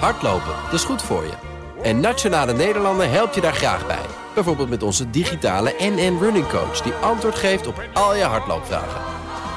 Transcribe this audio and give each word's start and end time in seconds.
Hardlopen, 0.00 0.54
dat 0.64 0.72
is 0.72 0.84
goed 0.84 1.02
voor 1.02 1.24
je. 1.24 1.32
En 1.82 2.00
Nationale 2.00 2.52
Nederlanden 2.52 3.10
helpt 3.10 3.34
je 3.34 3.40
daar 3.40 3.54
graag 3.54 3.86
bij. 3.86 4.06
Bijvoorbeeld 4.34 4.68
met 4.68 4.82
onze 4.82 5.10
digitale 5.10 5.74
NN 5.78 6.18
Running 6.20 6.48
Coach... 6.48 6.80
die 6.80 6.92
antwoord 6.92 7.34
geeft 7.34 7.66
op 7.66 7.82
al 7.92 8.16
je 8.16 8.22
hardloopvragen. 8.22 9.00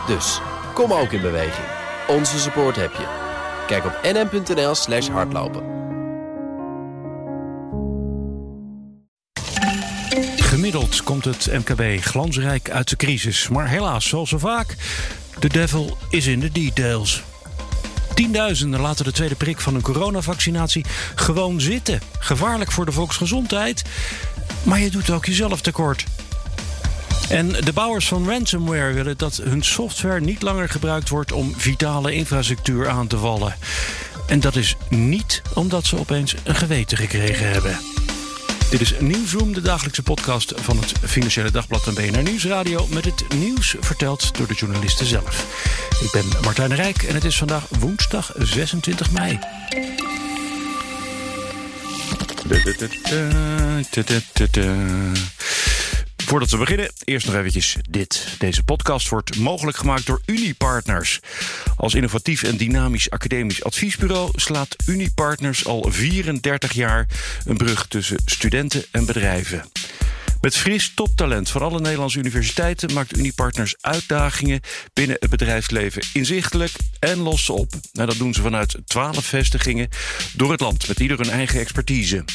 Dus, 0.08 0.42
kom 0.74 0.94
ook 0.94 1.12
in 1.12 1.22
beweging. 1.22 1.68
Onze 2.08 2.40
support 2.40 2.76
heb 2.76 2.92
je. 2.92 3.06
Kijk 3.68 3.86
op 3.86 4.00
nn.nl 4.04 4.76
slash 4.76 5.08
hardlopen. 5.08 5.76
Gemiddeld 10.38 11.04
komt 11.04 11.26
het 11.26 11.48
MKB 11.52 12.02
glansrijk 12.02 12.70
uit 12.70 12.90
de 12.90 12.96
crisis. 12.96 13.48
Maar 13.48 13.68
helaas, 13.68 14.08
zoals 14.08 14.30
zo 14.30 14.38
vaak, 14.38 14.76
de 15.40 15.48
devil 15.48 15.98
is 16.10 16.28
in 16.28 16.40
de 16.40 16.52
details. 16.52 17.24
Tienduizenden 18.18 18.80
laten 18.80 19.06
de 19.06 19.12
tweede 19.12 19.36
prik 19.36 19.60
van 19.60 19.76
een 19.76 19.82
coronavaccinatie 19.82 20.86
gewoon 21.16 21.62
zitten. 21.62 22.02
Gevaarlijk 22.20 22.72
voor 22.72 22.86
de 22.86 22.92
volksgezondheid, 22.92 23.84
maar 24.64 24.80
je 24.80 24.90
doet 24.90 25.10
ook 25.10 25.26
jezelf 25.26 25.62
tekort. 25.62 26.04
En 27.30 27.48
de 27.50 27.74
bouwers 27.74 28.08
van 28.08 28.30
ransomware 28.30 28.94
willen 28.94 29.18
dat 29.18 29.40
hun 29.44 29.64
software 29.64 30.20
niet 30.20 30.42
langer 30.42 30.70
gebruikt 30.70 31.10
wordt 31.10 31.32
om 31.32 31.54
vitale 31.58 32.14
infrastructuur 32.14 32.90
aan 32.90 33.08
te 33.08 33.18
vallen. 33.18 33.56
En 34.28 34.40
dat 34.40 34.56
is 34.56 34.76
niet 34.90 35.42
omdat 35.54 35.86
ze 35.86 36.00
opeens 36.00 36.36
een 36.44 36.56
geweten 36.56 36.98
gekregen 36.98 37.52
hebben. 37.52 37.97
Dit 38.70 38.82
is 38.82 39.00
Nieuwsroom, 39.00 39.54
de 39.54 39.62
dagelijkse 39.62 40.04
podcast 40.04 40.54
van 40.56 40.78
het 40.78 40.92
Financiële 41.04 41.52
Dagblad 41.52 41.88
en 41.88 41.94
BNR 41.94 42.24
Nieuwsradio... 42.24 42.88
met 42.88 43.06
het 43.06 43.24
nieuws 43.36 43.76
verteld 43.80 44.38
door 44.38 44.48
de 44.48 44.54
journalisten 44.54 45.06
zelf. 45.06 45.46
Ik 46.02 46.12
ben 46.12 46.42
Martijn 46.44 46.76
Rijk 46.76 47.04
en 47.04 47.14
het 47.14 47.24
is 47.24 47.38
vandaag 47.38 47.68
woensdag 47.80 48.32
26 48.38 49.12
mei. 49.12 49.40
Voordat 56.28 56.50
we 56.50 56.58
beginnen, 56.58 56.92
eerst 57.04 57.26
nog 57.26 57.36
eventjes 57.36 57.76
dit. 57.90 58.28
Deze 58.40 58.64
podcast 58.64 59.10
wordt 59.10 59.38
mogelijk 59.38 59.78
gemaakt 59.78 60.06
door 60.06 60.22
Unipartners. 60.26 61.20
Als 61.76 61.94
innovatief 61.94 62.44
en 62.44 62.58
dynamisch 62.58 63.10
academisch 63.10 63.64
adviesbureau 63.64 64.32
slaat 64.36 64.76
Unipartners 64.86 65.66
al 65.66 65.86
34 65.90 66.74
jaar 66.74 67.08
een 67.46 67.58
brug 67.58 67.88
tussen 67.88 68.18
studenten 68.26 68.86
en 68.92 69.06
bedrijven. 69.06 69.64
Met 70.42 70.56
fris 70.56 70.92
toptalent 70.96 71.50
van 71.50 71.62
alle 71.62 71.80
Nederlandse 71.80 72.20
universiteiten 72.20 72.94
maakt 72.94 73.18
Unipartners 73.18 73.76
uitdagingen 73.82 74.62
binnen 74.94 75.18
het 75.20 75.30
bedrijfsleven 75.30 76.04
inzichtelijk 76.14 76.72
en 77.00 77.18
los 77.18 77.46
ze 77.46 77.54
op. 77.54 77.74
Nou, 77.94 78.08
dat 78.08 78.18
doen 78.18 78.34
ze 78.34 78.42
vanuit 78.42 78.78
12 78.86 79.26
vestigingen 79.26 79.90
door 80.34 80.52
het 80.52 80.62
land, 80.62 80.88
met 80.88 81.00
ieder 81.00 81.18
hun 81.18 81.30
eigen 81.30 81.60
expertise. 81.60 82.26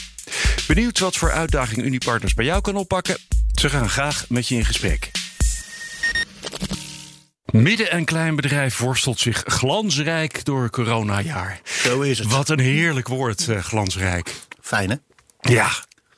Benieuwd 0.67 0.99
wat 0.99 1.17
voor 1.17 1.33
uitdaging 1.33 1.83
Unipartners 1.83 2.35
bij 2.35 2.45
jou 2.45 2.61
kan 2.61 2.77
oppakken? 2.77 3.17
Ze 3.55 3.69
gaan 3.69 3.89
graag 3.89 4.25
met 4.29 4.49
je 4.49 4.55
in 4.55 4.65
gesprek. 4.65 5.11
Midden- 7.45 7.91
en 7.91 8.05
kleinbedrijf 8.05 8.79
worstelt 8.79 9.21
zich 9.21 9.43
glansrijk 9.47 10.45
door 10.45 10.71
coronajaar. 10.71 11.61
Zo 11.65 12.01
is 12.01 12.19
het. 12.19 12.29
Wat 12.29 12.49
een 12.49 12.59
heerlijk 12.59 13.09
woord, 13.09 13.49
eh, 13.49 13.59
glansrijk. 13.59 14.35
Fijn, 14.61 14.91
hè? 14.91 14.97
Ja, 15.41 15.71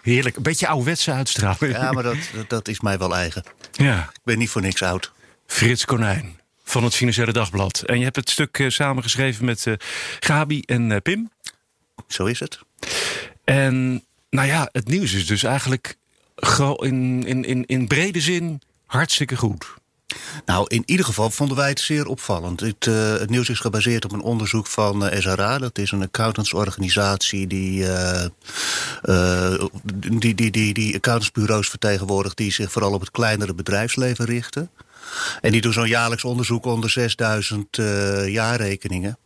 heerlijk. 0.02 0.36
Een 0.36 0.42
beetje 0.42 0.66
ouderwetse 0.68 1.12
uitstraling. 1.12 1.76
Ja, 1.76 1.92
maar 1.92 2.02
dat, 2.02 2.16
dat, 2.48 2.68
is 2.68 2.80
mij 2.80 2.98
wel 2.98 3.14
eigen. 3.16 3.44
Ja. 3.72 3.98
Ik 4.12 4.20
ben 4.24 4.38
niet 4.38 4.50
voor 4.50 4.62
niks 4.62 4.82
oud. 4.82 5.12
Frits 5.46 5.84
Konijn 5.84 6.40
van 6.64 6.84
het 6.84 6.94
Financiële 6.94 7.32
Dagblad. 7.32 7.80
En 7.80 7.98
je 7.98 8.04
hebt 8.04 8.16
het 8.16 8.30
stuk 8.30 8.58
eh, 8.58 8.68
samengeschreven 8.68 9.44
met 9.44 9.66
eh, 9.66 9.74
Gabi 10.20 10.60
en 10.60 11.02
Pim. 11.02 11.30
Zo 12.08 12.24
is 12.24 12.40
het. 12.40 12.58
En 13.44 14.04
nou 14.30 14.48
ja, 14.48 14.68
het 14.72 14.88
nieuws 14.88 15.12
is 15.12 15.26
dus 15.26 15.42
eigenlijk 15.42 15.96
in, 16.76 17.26
in, 17.26 17.44
in, 17.44 17.64
in 17.66 17.86
brede 17.86 18.20
zin 18.20 18.60
hartstikke 18.86 19.36
goed. 19.36 19.74
Nou, 20.44 20.64
in 20.68 20.82
ieder 20.86 21.06
geval 21.06 21.30
vonden 21.30 21.56
wij 21.56 21.68
het 21.68 21.80
zeer 21.80 22.06
opvallend. 22.06 22.60
Het, 22.60 22.86
eh, 22.86 23.14
nieuws 23.26 23.48
is 23.48 23.60
gebaseerd 23.60 24.04
op 24.04 24.12
een 24.12 24.22
onderzoek 24.22 24.66
van 24.66 25.06
eh, 25.06 25.20
SRA. 25.20 25.58
Dat 25.58 25.78
is 25.78 25.90
een 25.90 26.02
accountantsorganisatie 26.02 27.46
die, 27.46 27.86
eh, 27.86 29.64
die, 29.94 30.34
die, 30.34 30.50
die, 30.50 30.74
die 30.74 30.94
accountantsbureaus 30.94 31.68
vertegenwoordigt... 31.68 32.36
die 32.36 32.52
zich 32.52 32.72
vooral 32.72 32.92
op 32.92 33.00
het 33.00 33.10
kleinere 33.10 33.54
bedrijfsleven 33.54 34.24
richten. 34.24 34.70
En 35.40 35.52
die 35.52 35.60
doen 35.60 35.72
zo'n 35.72 35.88
jaarlijks 35.88 36.24
onderzoek 36.24 36.64
onder 36.64 36.90
6000 36.90 37.78
eh, 37.78 38.28
jaarrekeningen. 38.28 39.18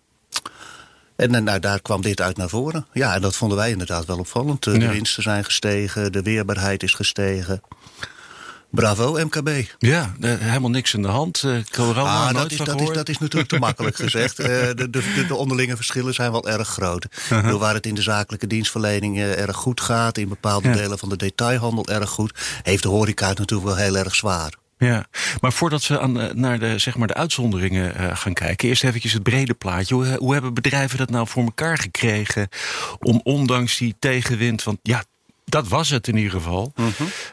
En 1.18 1.44
nou, 1.44 1.58
daar 1.60 1.80
kwam 1.82 2.02
dit 2.02 2.20
uit 2.20 2.36
naar 2.36 2.48
voren. 2.48 2.86
Ja, 2.92 3.14
en 3.14 3.20
dat 3.20 3.36
vonden 3.36 3.58
wij 3.58 3.70
inderdaad 3.70 4.04
wel 4.06 4.18
opvallend. 4.18 4.66
Eh, 4.66 4.74
De 4.74 4.80
Ja. 4.80 4.90
winsten 4.90 5.22
zijn 5.22 5.44
gestegen, 5.44 6.12
de 6.12 6.22
weerbaarheid 6.22 6.82
is 6.82 6.94
gestegen. 6.94 7.60
Bravo, 8.70 9.12
MKB. 9.24 9.48
Ja, 9.78 10.14
eh, 10.20 10.34
helemaal 10.38 10.70
niks 10.70 10.94
aan 10.94 11.02
de 11.02 11.08
hand. 11.08 11.42
Eh 11.44 11.56
corona, 11.72 12.02
Ah, 12.28 12.34
dat, 12.34 12.50
is, 12.50 12.56
dat, 12.58 12.66
is, 12.66 12.72
gehoord. 12.72 12.94
dat 12.94 13.08
is 13.08 13.18
natuurlijk 13.18 13.50
te 13.50 13.58
makkelijk 13.66 13.96
gezegd. 13.96 14.36
De, 14.36 14.72
de, 14.76 14.90
de, 14.90 15.24
de 15.28 15.34
onderlinge 15.34 15.76
verschillen 15.76 16.14
zijn 16.14 16.32
wel 16.32 16.48
erg 16.48 16.68
groot. 16.68 17.06
Uh-huh. 17.24 17.42
Bedoel, 17.42 17.58
Waar 17.58 17.74
het 17.74 17.86
in 17.86 17.94
de 17.94 18.02
zakelijke 18.02 18.46
dienstverlening 18.46 19.18
erg 19.18 19.56
goed 19.56 19.80
gaat... 19.80 20.18
in 20.18 20.28
bepaalde 20.28 20.68
Ja. 20.68 20.74
delen 20.74 20.98
van 20.98 21.08
de 21.08 21.16
detailhandel 21.16 21.86
erg 21.86 22.10
goed... 22.10 22.32
heeft 22.62 22.82
de 22.82 22.88
horeca 22.88 23.28
het 23.28 23.38
natuurlijk 23.38 23.68
wel 23.68 23.78
heel 23.78 23.96
erg 23.96 24.14
zwaar. 24.14 24.52
Ja, 24.78 25.06
maar 25.40 25.52
voordat 25.52 25.86
we 25.86 26.00
aan, 26.00 26.40
naar 26.40 26.58
de, 26.58 26.78
zeg 26.78 26.96
maar 26.96 27.08
de 27.08 27.14
uitzonderingen 27.14 27.94
eh, 27.94 28.16
gaan 28.16 28.32
kijken, 28.32 28.68
eerst 28.68 28.84
eventjes 28.84 29.12
het 29.12 29.22
brede 29.22 29.54
plaatje. 29.54 29.94
Hoe, 29.94 30.16
hoe 30.18 30.32
hebben 30.32 30.54
bedrijven 30.54 30.98
dat 30.98 31.10
nou 31.10 31.26
voor 31.26 31.44
elkaar 31.44 31.78
gekregen 31.78 32.48
om 32.98 33.20
ondanks 33.24 33.78
die 33.78 33.94
tegenwind, 33.98 34.62
want 34.62 34.78
ja, 34.82 35.04
dat 35.44 35.68
was 35.68 35.88
het 35.88 36.08
in 36.08 36.16
ieder 36.16 36.32
geval, 36.32 36.72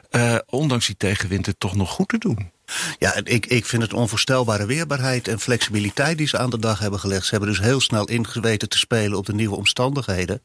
eh, 0.09 0.35
ondanks 0.45 0.85
die 0.85 0.97
tegenwind 0.97 1.45
het 1.45 1.59
toch 1.59 1.75
nog 1.75 1.89
goed 1.89 2.07
te 2.07 2.17
doen? 2.17 2.51
Ja, 2.99 3.15
ik, 3.23 3.45
ik 3.45 3.65
vind 3.65 3.81
het 3.81 3.93
onvoorstelbare 3.93 4.65
weerbaarheid 4.65 5.27
en 5.27 5.39
flexibiliteit 5.39 6.17
die 6.17 6.27
ze 6.27 6.37
aan 6.37 6.49
de 6.49 6.59
dag 6.59 6.79
hebben 6.79 6.99
gelegd. 6.99 7.23
Ze 7.25 7.29
hebben 7.31 7.49
dus 7.49 7.59
heel 7.59 7.81
snel 7.81 8.07
ingeweten 8.07 8.69
te 8.69 8.77
spelen 8.77 9.17
op 9.17 9.25
de 9.25 9.33
nieuwe 9.33 9.55
omstandigheden. 9.55 10.41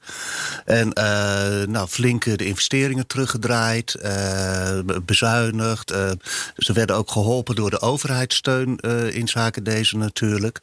En 0.65 0.93
eh, 0.93 1.67
nou, 1.67 1.89
flink 1.89 2.25
eh, 2.27 2.37
de 2.37 2.45
investeringen 2.47 3.07
teruggedraaid, 3.07 3.95
eh, 3.95 4.11
be- 4.85 5.01
bezuinigd. 5.05 5.91
eh, 5.91 6.11
ze 6.57 6.73
werden 6.73 6.97
ook 6.97 7.11
geholpen 7.11 7.55
door 7.55 7.71
de 7.71 7.81
overheidssteun 7.81 8.77
in 9.13 9.29
zaken 9.29 9.65
deze 9.65 9.97
natuurlijk. 9.97 10.61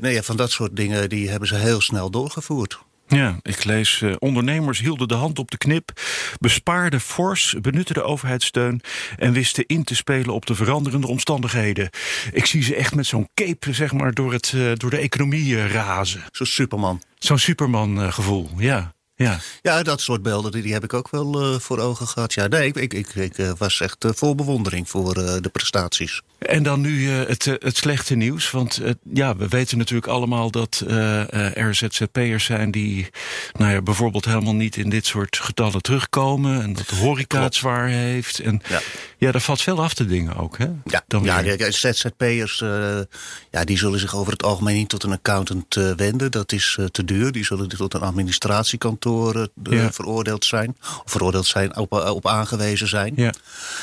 Nee, 0.00 0.12
ja, 0.12 0.22
van 0.22 0.36
dat 0.36 0.50
soort 0.50 0.76
dingen 0.76 1.08
die 1.08 1.30
hebben 1.30 1.48
ze 1.48 1.54
heel 1.54 1.80
snel 1.80 2.10
doorgevoerd. 2.10 2.78
Ja, 3.16 3.36
ik 3.42 3.64
lees 3.64 4.02
eh, 4.02 4.12
ondernemers 4.18 4.78
hielden 4.78 5.08
de 5.08 5.14
hand 5.14 5.38
op 5.38 5.50
de 5.50 5.58
knip, 5.58 6.00
bespaarden 6.38 7.00
fors, 7.00 7.54
benutten 7.60 7.94
de 7.94 8.02
overheidssteun 8.02 8.80
en 9.16 9.32
wisten 9.32 9.66
in 9.66 9.84
te 9.84 9.94
spelen 9.94 10.34
op 10.34 10.46
de 10.46 10.54
veranderende 10.54 11.06
omstandigheden. 11.06 11.90
Ik 12.32 12.46
zie 12.46 12.62
ze 12.62 12.74
echt 12.74 12.94
met 12.94 13.06
zo'n 13.06 13.28
cape 13.34 13.72
zeg 13.72 13.92
maar 13.92 14.12
door, 14.12 14.32
het, 14.32 14.52
eh, 14.54 14.72
door 14.74 14.90
de 14.90 14.98
economie 14.98 15.56
eh, 15.56 15.70
razen. 15.70 16.22
Zo'n 16.30 16.46
superman. 16.46 17.02
Zo'n 17.18 17.38
Superman 17.38 18.02
eh, 18.02 18.12
gevoel, 18.12 18.50
ja. 18.58 18.94
Ja. 19.16 19.38
Ja, 19.62 19.82
dat 19.82 20.00
soort 20.00 20.22
beelden 20.22 20.52
die, 20.52 20.62
die 20.62 20.72
heb 20.72 20.84
ik 20.84 20.94
ook 20.94 21.10
wel 21.10 21.42
eh, 21.42 21.58
voor 21.58 21.78
ogen 21.78 22.06
gehad. 22.06 22.34
Ja, 22.34 22.46
nee, 22.46 22.66
ik, 22.66 22.76
ik, 22.76 22.92
ik, 22.92 23.14
ik, 23.14 23.38
eh, 23.38 23.52
was 23.58 23.80
echt 23.80 24.04
eh, 24.04 24.10
vol 24.14 24.34
bewondering 24.34 24.88
voor 24.88 25.14
de 25.14 25.50
prestaties. 25.52 26.22
En 26.38 26.62
dan 26.62 26.80
nu 26.80 27.08
het, 27.08 27.44
het 27.44 27.76
slechte 27.76 28.14
nieuws. 28.14 28.50
Want 28.50 28.80
ja, 29.12 29.36
we 29.36 29.48
weten 29.48 29.78
natuurlijk 29.78 30.06
allemaal 30.06 30.50
dat 30.50 30.84
er 30.86 31.74
ZZP'ers 31.74 32.44
zijn 32.44 32.70
die 32.70 33.10
nou 33.52 33.72
ja, 33.72 33.82
bijvoorbeeld 33.82 34.24
helemaal 34.24 34.54
niet 34.54 34.76
in 34.76 34.90
dit 34.90 35.06
soort 35.06 35.38
getallen 35.38 35.82
terugkomen. 35.82 36.62
En 36.62 36.72
dat 36.72 36.88
de 36.88 36.96
horeca 36.96 37.42
het 37.42 37.54
zwaar 37.54 37.88
heeft. 37.88 38.38
En 38.38 38.62
ja. 38.68 38.80
Ja. 39.18 39.32
daar 39.32 39.40
valt 39.40 39.62
veel 39.62 39.82
af 39.82 39.94
te 39.94 40.06
dingen 40.06 40.36
ook. 40.36 40.58
Hè? 40.58 40.68
Ja, 40.84 41.04
Dan 41.06 41.24
ja 41.24 41.42
de, 41.42 41.66
ZZP'ers 41.70 42.58
ja, 43.50 43.64
die 43.64 43.78
zullen 43.78 44.00
zich 44.00 44.16
over 44.16 44.32
het 44.32 44.42
algemeen 44.42 44.76
niet 44.76 44.88
tot 44.88 45.02
een 45.02 45.12
accountant 45.12 45.74
wenden. 45.74 46.30
Dat 46.30 46.52
is 46.52 46.78
te 46.90 47.04
duur. 47.04 47.32
Die 47.32 47.44
zullen 47.44 47.68
tot 47.68 47.94
een 47.94 48.00
administratiekantoor 48.00 49.05
eh, 49.06 49.72
Ja. 49.72 49.92
veroordeeld 49.92 50.44
zijn. 50.44 50.76
Of 50.80 51.02
veroordeeld 51.12 51.46
zijn, 51.46 51.76
op, 51.76 51.92
eh, 51.92 52.10
op 52.14 52.26
aangewezen 52.26 52.88
zijn. 52.88 53.12
Ja. 53.16 53.32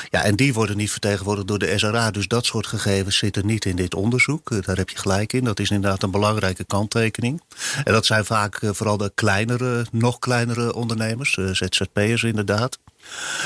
Ja, 0.10 0.24
en 0.24 0.36
die 0.36 0.54
worden 0.54 0.78
niet 0.78 0.92
vertegenwoordigd 0.92 1.48
door 1.48 1.60
de 1.60 1.78
SRA. 1.78 2.12
Dus 2.12 2.28
dat 2.28 2.46
soort 2.46 2.68
gegevens 2.68 3.18
zitten 3.18 3.46
niet 3.46 3.66
in 3.66 3.76
dit 3.76 3.96
onderzoek. 3.96 4.52
Eh, 4.52 4.58
Daar 4.62 4.78
heb 4.78 4.90
je 4.90 4.98
gelijk 4.98 5.34
in. 5.34 5.44
Dat 5.44 5.60
is 5.60 5.70
inderdaad 5.70 6.04
een 6.04 6.12
belangrijke 6.12 6.64
kanttekening. 6.64 7.42
En 7.84 7.94
dat 7.94 8.06
zijn 8.06 8.26
vaak 8.26 8.60
vooral 8.62 8.98
de 8.98 9.12
kleinere, 9.16 9.86
nog 9.92 10.20
kleinere 10.20 10.74
ondernemers. 10.74 11.38
ZZP'ers 11.52 12.24
inderdaad. 12.24 12.80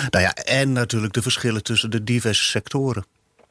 Nou 0.09 0.23
ja, 0.23 0.33
en 0.33 0.71
natuurlijk 0.71 1.13
de 1.13 1.21
verschillen 1.21 1.63
tussen 1.63 1.89
de 1.91 2.03
diverse 2.03 2.43
sectoren. 2.43 3.05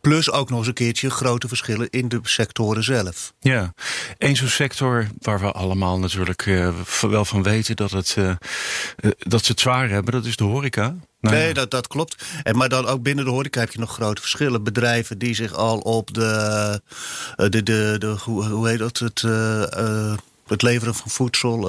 Plus 0.07 0.31
ook 0.31 0.49
nog 0.49 0.59
eens 0.59 0.69
een 0.69 0.75
keertje 0.75 1.11
grote 1.11 1.49
verschillen 1.49 1.91
in 1.91 2.09
de 2.09 2.21
sectoren 2.23 2.85
zelf. 2.85 3.33
Ja, 3.41 3.75
één 4.19 4.37
zo'n 4.37 4.49
sector 4.49 5.07
waar 5.19 5.41
we 5.41 5.53
allemaal 5.53 5.99
natuurlijk 5.99 6.47
eh, 6.47 6.75
wel 7.01 7.25
van 7.25 7.43
weten 7.43 7.77
dat, 7.77 7.91
het, 7.91 8.15
eh, 8.19 8.29
eh, 8.29 8.37
dat 9.19 9.45
ze 9.45 9.51
het 9.51 9.61
zwaar 9.61 9.89
hebben, 9.89 10.13
dat 10.13 10.25
is 10.25 10.37
de 10.37 10.45
horeca. 10.45 10.95
Nou 11.21 11.37
nee, 11.37 11.47
ja. 11.47 11.53
dat, 11.53 11.71
dat 11.71 11.87
klopt. 11.87 12.25
En, 12.43 12.57
maar 12.57 12.69
dan 12.69 12.87
ook 12.87 13.03
binnen 13.03 13.25
de 13.25 13.31
horeca 13.31 13.61
heb 13.61 13.73
je 13.73 13.79
nog 13.79 13.93
grote 13.93 14.21
verschillen. 14.21 14.63
Bedrijven 14.63 15.19
die 15.19 15.35
zich 15.35 15.53
al 15.53 15.79
op 15.79 16.15
de. 16.15 16.81
de, 17.37 17.63
de, 17.63 17.97
de 17.99 18.17
hoe, 18.25 18.45
hoe 18.45 18.69
heet 18.69 18.79
dat? 18.79 18.99
Het. 18.99 19.21
het 20.47 20.63
leveren 20.63 20.95
van 20.95 21.11
voedsel, 21.11 21.61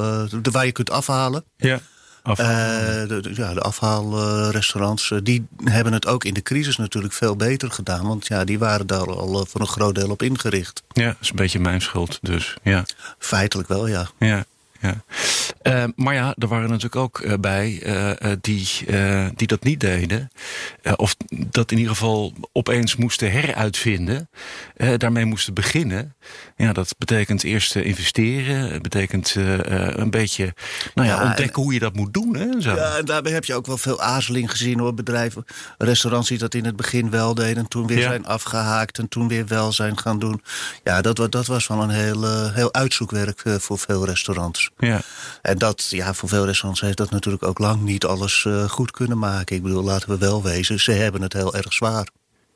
de, 0.41 0.51
waar 0.51 0.65
je 0.65 0.71
kunt 0.71 0.89
afhalen. 0.89 1.43
Ja. 1.57 1.79
Afhaal. 2.27 3.07
de, 3.07 3.19
de, 3.21 3.31
ja, 3.33 3.53
de 3.53 3.61
afhaalrestaurants, 3.61 5.13
die 5.23 5.47
hebben 5.63 5.93
het 5.93 6.07
ook 6.07 6.23
in 6.23 6.33
de 6.33 6.41
crisis 6.41 6.77
natuurlijk 6.77 7.13
veel 7.13 7.35
beter 7.35 7.71
gedaan. 7.71 8.07
Want 8.07 8.27
ja, 8.27 8.43
die 8.43 8.59
waren 8.59 8.87
daar 8.87 9.07
al 9.07 9.45
voor 9.49 9.61
een 9.61 9.67
groot 9.67 9.95
deel 9.95 10.09
op 10.09 10.21
ingericht. 10.21 10.83
Ja, 10.87 11.05
dat 11.05 11.15
is 11.21 11.29
een 11.29 11.35
beetje 11.35 11.59
mijn 11.59 11.81
schuld, 11.81 12.19
dus 12.21 12.55
ja. 12.63 12.85
Feitelijk 13.19 13.67
wel, 13.67 13.87
ja. 13.87 14.07
Ja 14.19 14.45
ja. 14.81 15.03
Uh, 15.63 15.83
maar 15.95 16.13
ja, 16.13 16.35
er 16.37 16.47
waren 16.47 16.67
natuurlijk 16.69 16.95
ook 16.95 17.19
uh, 17.19 17.33
bij 17.39 17.81
uh, 17.85 18.31
die, 18.41 18.67
die 19.35 19.47
dat 19.47 19.63
niet 19.63 19.79
deden. 19.79 20.31
of 20.95 21.15
dat 21.29 21.71
in 21.71 21.77
ieder 21.77 21.93
geval 21.93 22.33
opeens 22.51 22.95
moesten 22.95 23.31
heruitvinden. 23.31 24.29
daarmee 24.97 25.25
moesten 25.25 25.53
beginnen. 25.53 26.15
Ja, 26.55 26.73
dat 26.73 26.95
betekent 26.97 27.43
eerst 27.43 27.75
investeren. 27.75 28.71
Het 28.71 28.81
betekent 28.81 29.35
een 29.35 30.09
beetje 30.09 30.53
nou 30.93 31.07
ja, 31.07 31.15
ja 31.15 31.23
ontdekken 31.23 31.61
hoe 31.61 31.73
je 31.73 31.79
dat 31.79 31.95
moet 31.95 32.13
doen. 32.13 32.35
Hè, 32.35 32.61
zo. 32.61 32.75
Ja, 32.75 32.97
en 32.97 33.05
daarbij 33.05 33.31
heb 33.31 33.45
je 33.45 33.53
ook 33.53 33.65
wel 33.65 33.77
veel 33.77 34.01
aarzeling 34.01 34.51
gezien 34.51 34.79
hoor. 34.79 34.93
Bedrijven, 34.93 35.45
restaurants 35.77 36.29
die 36.29 36.37
dat 36.37 36.53
in 36.53 36.65
het 36.65 36.75
begin 36.75 37.09
wel 37.09 37.33
deden. 37.33 37.57
En 37.57 37.67
toen 37.67 37.87
weer 37.87 37.97
ja. 37.97 38.07
zijn 38.07 38.25
afgehaakt. 38.25 38.99
En 38.99 39.07
toen 39.07 39.27
weer 39.27 39.47
wel 39.47 39.71
zijn 39.71 39.97
gaan 39.97 40.19
doen. 40.19 40.41
Ja, 40.83 41.01
dat, 41.01 41.31
dat 41.31 41.45
was 41.45 41.67
wel 41.67 41.83
een 41.83 41.89
heel, 41.89 42.51
heel 42.51 42.73
uitzoekwerk 42.73 43.41
voor 43.59 43.77
veel 43.77 44.05
restaurants. 44.05 44.69
Ja. 44.77 45.01
En 45.47 45.57
dat, 45.57 45.87
ja, 45.89 46.13
voor 46.13 46.29
veel 46.29 46.45
restaurants 46.45 46.81
heeft 46.81 46.97
dat 46.97 47.09
natuurlijk 47.09 47.43
ook 47.43 47.59
lang 47.59 47.81
niet 47.81 48.05
alles 48.05 48.43
uh, 48.47 48.63
goed 48.63 48.91
kunnen 48.91 49.17
maken. 49.17 49.55
Ik 49.55 49.61
bedoel, 49.63 49.83
laten 49.83 50.09
we 50.09 50.17
wel 50.17 50.43
wezen, 50.43 50.79
ze 50.79 50.91
hebben 50.91 51.21
het 51.21 51.33
heel 51.33 51.55
erg 51.55 51.73
zwaar. 51.73 52.07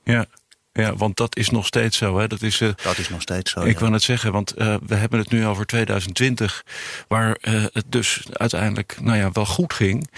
Ja, 0.03 0.25
ja, 0.73 0.95
want 0.95 1.17
dat 1.17 1.37
is 1.37 1.49
nog 1.49 1.65
steeds 1.65 1.97
zo. 1.97 2.19
Hè? 2.19 2.27
Dat, 2.27 2.41
is, 2.41 2.59
uh, 2.59 2.69
dat 2.83 2.97
is 2.97 3.09
nog 3.09 3.21
steeds 3.21 3.51
zo. 3.51 3.61
Ik 3.61 3.73
ja. 3.73 3.79
wou 3.79 3.93
het 3.93 4.03
zeggen, 4.03 4.31
want 4.31 4.53
uh, 4.57 4.75
we 4.85 4.95
hebben 4.95 5.19
het 5.19 5.29
nu 5.29 5.45
over 5.45 5.65
2020, 5.65 6.65
waar 7.07 7.37
het 7.71 7.85
dus 7.87 8.21
uiteindelijk 8.31 8.97
nou 9.01 9.17
ja, 9.17 9.31
wel 9.31 9.45
goed 9.45 9.73
ging. 9.73 10.09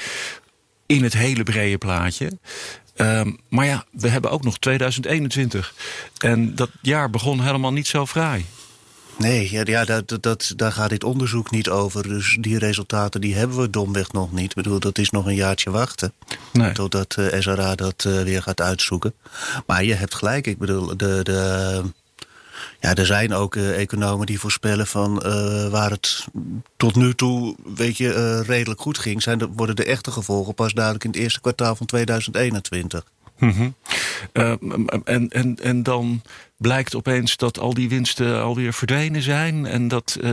In 0.86 1.04
het 1.04 1.14
hele 1.14 1.44
brede 1.44 1.78
plaatje. 1.78 2.38
Um, 2.96 3.40
maar 3.50 3.66
ja, 3.66 3.86
we 3.92 4.08
hebben 4.08 4.32
ook 4.32 4.44
nog 4.44 4.58
2021. 4.58 5.74
En 6.18 6.56
dat 6.56 6.70
jaar 6.82 7.10
begon 7.10 7.42
helemaal 7.42 7.74
niet 7.74 7.88
zo 7.88 8.06
fraai. 8.06 8.46
Nee, 9.18 9.52
ja, 9.52 9.62
ja 9.66 9.86
dat, 9.86 10.18
dat, 10.22 10.54
daar 10.56 10.72
gaat 10.72 10.90
dit 10.90 11.04
onderzoek 11.04 11.52
niet 11.52 11.70
over. 11.70 12.08
Dus 12.08 12.38
die 12.40 12.58
resultaten 12.58 13.22
die 13.22 13.36
hebben 13.36 13.58
we 13.58 13.70
domweg 13.70 14.12
nog 14.12 14.32
niet. 14.32 14.50
Ik 14.50 14.56
bedoel, 14.56 14.80
dat 14.80 14.98
is 14.98 15.10
nog 15.10 15.26
een 15.26 15.36
jaartje 15.36 15.70
wachten. 15.70 16.14
Nee. 16.52 16.72
Totdat 16.72 17.16
uh, 17.20 17.42
SRA 17.42 17.76
dat 17.76 18.04
uh, 18.08 18.22
weer 18.22 18.42
gaat 18.42 18.62
uitzoeken. 18.62 19.14
Maar 19.66 19.84
je 19.84 19.94
hebt 19.94 20.16
gelijk. 20.16 20.48
Ik 20.48 20.58
bedoel, 20.58 20.98
de, 20.98 21.20
de, 21.24 21.82
ja, 22.80 22.96
er 22.96 23.06
zijn 23.06 23.34
ook 23.34 23.56
uh, 23.56 23.80
economen 23.82 24.26
die 24.26 24.40
voorspellen 24.40 24.88
van 24.88 25.14
waar 25.70 25.90
het 25.90 26.28
tot 26.78 26.96
nu 26.96 27.14
toe 27.14 27.56
weet 27.76 27.98
je, 27.98 28.42
redelijk 28.42 28.82
goed 28.82 28.98
ging, 28.98 29.22
zijn 29.22 29.38
de, 29.38 29.48
worden 29.48 29.76
de 29.76 29.86
echte 29.86 30.12
gevolgen 30.12 30.54
pas 30.54 30.74
duidelijk 30.74 31.04
in 31.04 31.10
het 31.10 31.20
eerste 31.20 31.42
kwartaal 31.42 31.76
van 31.76 31.86
2021. 31.86 33.04
Mm 33.44 33.52
-hmm. 33.52 33.76
en, 35.04 35.30
en, 35.30 35.56
en 35.62 35.84
dan 35.84 36.22
blijkt 36.64 36.96
opeens 36.96 37.38
dat 37.38 37.60
al 37.60 37.74
die 37.74 37.90
winsten 37.90 38.42
alweer 38.42 38.74
verdwenen 38.74 39.22
zijn... 39.22 39.66
en 39.66 39.88
dat 39.88 40.18
uh, 40.22 40.32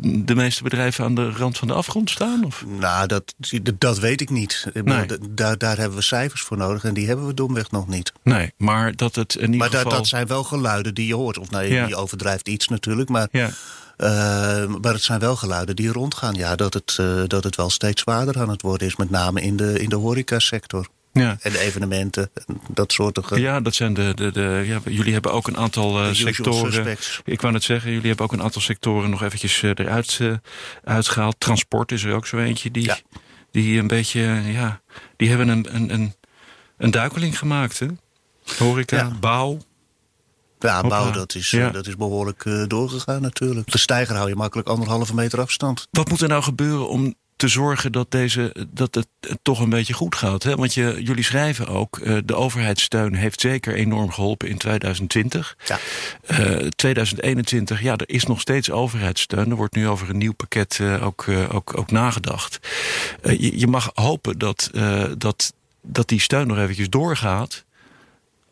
de 0.00 0.34
meeste 0.34 0.62
bedrijven 0.62 1.04
aan 1.04 1.14
de 1.14 1.30
rand 1.30 1.58
van 1.58 1.68
de 1.68 1.74
afgrond 1.74 2.10
staan? 2.10 2.44
Of? 2.44 2.64
Nou, 2.78 3.06
dat, 3.06 3.34
dat 3.78 3.98
weet 3.98 4.20
ik 4.20 4.30
niet. 4.30 4.66
Nee. 4.84 5.06
Daar, 5.30 5.58
daar 5.58 5.76
hebben 5.76 5.98
we 5.98 6.04
cijfers 6.04 6.42
voor 6.42 6.56
nodig 6.56 6.84
en 6.84 6.94
die 6.94 7.06
hebben 7.06 7.26
we 7.26 7.34
domweg 7.34 7.70
nog 7.70 7.88
niet. 7.88 8.12
Nee, 8.22 8.52
maar 8.56 8.96
dat 8.96 9.14
het 9.14 9.34
in 9.34 9.40
ieder 9.40 9.58
maar 9.58 9.68
geval... 9.68 9.84
Maar 9.84 9.94
dat 9.94 10.06
zijn 10.06 10.26
wel 10.26 10.44
geluiden 10.44 10.94
die 10.94 11.06
je 11.06 11.14
hoort. 11.14 11.38
Of 11.38 11.50
nee, 11.50 11.72
ja. 11.72 11.86
je 11.86 11.96
overdrijft 11.96 12.48
iets 12.48 12.68
natuurlijk, 12.68 13.08
maar... 13.08 13.28
Ja. 13.30 13.50
Uh, 13.98 14.08
maar 14.80 14.92
het 14.92 15.02
zijn 15.02 15.20
wel 15.20 15.36
geluiden 15.36 15.76
die 15.76 15.92
rondgaan. 15.92 16.34
Ja, 16.34 16.56
dat 16.56 16.74
het, 16.74 16.96
uh, 17.00 17.22
dat 17.26 17.44
het 17.44 17.56
wel 17.56 17.70
steeds 17.70 18.02
zwaarder 18.02 18.40
aan 18.40 18.48
het 18.48 18.62
worden 18.62 18.86
is. 18.86 18.96
Met 18.96 19.10
name 19.10 19.40
in 19.40 19.56
de, 19.56 19.80
in 19.80 19.88
de 19.88 19.96
horecasector. 19.96 20.88
Ja. 21.22 21.36
En 21.40 21.54
evenementen, 21.54 22.30
dat 22.68 22.92
soort 22.92 23.20
Ja, 23.34 23.60
dat 23.60 23.74
zijn 23.74 23.94
de. 23.94 24.12
de, 24.14 24.32
de 24.32 24.62
ja, 24.66 24.80
jullie 24.84 25.12
hebben 25.12 25.32
ook 25.32 25.46
een 25.46 25.56
aantal 25.56 26.04
uh, 26.04 26.12
sectoren. 26.12 26.72
Suspects. 26.72 27.20
Ik 27.24 27.40
wou 27.40 27.52
net 27.52 27.62
zeggen, 27.62 27.90
jullie 27.92 28.06
hebben 28.06 28.24
ook 28.26 28.32
een 28.32 28.42
aantal 28.42 28.60
sectoren 28.62 29.10
nog 29.10 29.22
eventjes 29.22 29.62
uh, 29.62 29.70
eruit 29.74 30.18
uh, 30.22 30.34
uitgehaald. 30.84 31.36
Transport 31.38 31.92
is 31.92 32.04
er 32.04 32.14
ook 32.14 32.26
zo 32.26 32.38
eentje 32.38 32.70
die, 32.70 32.84
ja. 32.84 32.98
die 33.50 33.78
een 33.78 33.86
beetje. 33.86 34.20
Ja, 34.44 34.80
die 35.16 35.28
hebben 35.28 35.48
een, 35.48 35.74
een, 35.74 35.92
een, 35.92 36.14
een 36.78 36.90
duikeling 36.90 37.38
gemaakt, 37.38 37.78
hè? 37.78 37.86
Horeca, 38.58 38.96
Ja. 38.96 39.10
bouw. 39.20 39.58
Ja, 40.58 40.80
Hoppa. 40.80 40.88
bouw, 40.88 41.10
dat 41.10 41.34
is, 41.34 41.50
Ja. 41.50 41.66
eh, 41.66 41.72
dat 41.72 41.86
is 41.86 41.96
behoorlijk 41.96 42.44
eh, 42.44 42.62
doorgegaan 42.66 43.22
natuurlijk. 43.22 43.70
De 43.72 43.78
stijger 43.78 44.16
hou 44.16 44.28
je 44.28 44.34
makkelijk 44.34 44.68
anderhalve 44.68 45.14
meter 45.14 45.40
afstand. 45.40 45.86
Wat 45.90 46.08
moet 46.08 46.20
er 46.20 46.28
nou 46.28 46.42
gebeuren 46.42 46.88
om 46.88 47.14
te 47.36 47.48
zorgen 47.48 47.92
dat, 47.92 48.10
deze, 48.10 48.66
dat 48.68 48.94
het 48.94 49.08
toch 49.42 49.60
een 49.60 49.68
beetje 49.70 49.92
goed 49.92 50.14
gaat? 50.14 50.42
Hè? 50.42 50.54
Want 50.54 50.74
je, 50.74 51.00
jullie 51.02 51.24
schrijven 51.24 51.68
ook, 51.68 51.98
eh, 51.98 52.16
de 52.24 52.34
overheidssteun 52.34 53.14
heeft 53.14 53.40
zeker 53.40 53.74
enorm 53.74 54.10
geholpen 54.12 54.48
in 54.48 54.58
2020. 54.58 55.56
Ja. 55.64 55.78
Eh, 56.26 56.66
2021, 56.66 57.82
ja, 57.82 57.96
er 57.96 58.08
is 58.08 58.24
nog 58.24 58.40
steeds 58.40 58.70
overheidssteun. 58.70 59.50
Er 59.50 59.56
wordt 59.56 59.74
nu 59.74 59.88
over 59.88 60.10
een 60.10 60.18
nieuw 60.18 60.34
pakket 60.34 60.78
eh, 60.80 61.06
ook, 61.06 61.24
eh, 61.26 61.54
ook, 61.54 61.78
ook 61.78 61.90
nagedacht. 61.90 62.58
Eh, 63.22 63.40
je, 63.40 63.58
je 63.58 63.66
mag 63.66 63.90
hopen 63.94 64.38
dat, 64.38 64.70
eh, 64.74 65.04
dat, 65.18 65.54
dat 65.82 66.08
die 66.08 66.20
steun 66.20 66.46
nog 66.46 66.58
eventjes 66.58 66.90
doorgaat. 66.90 67.64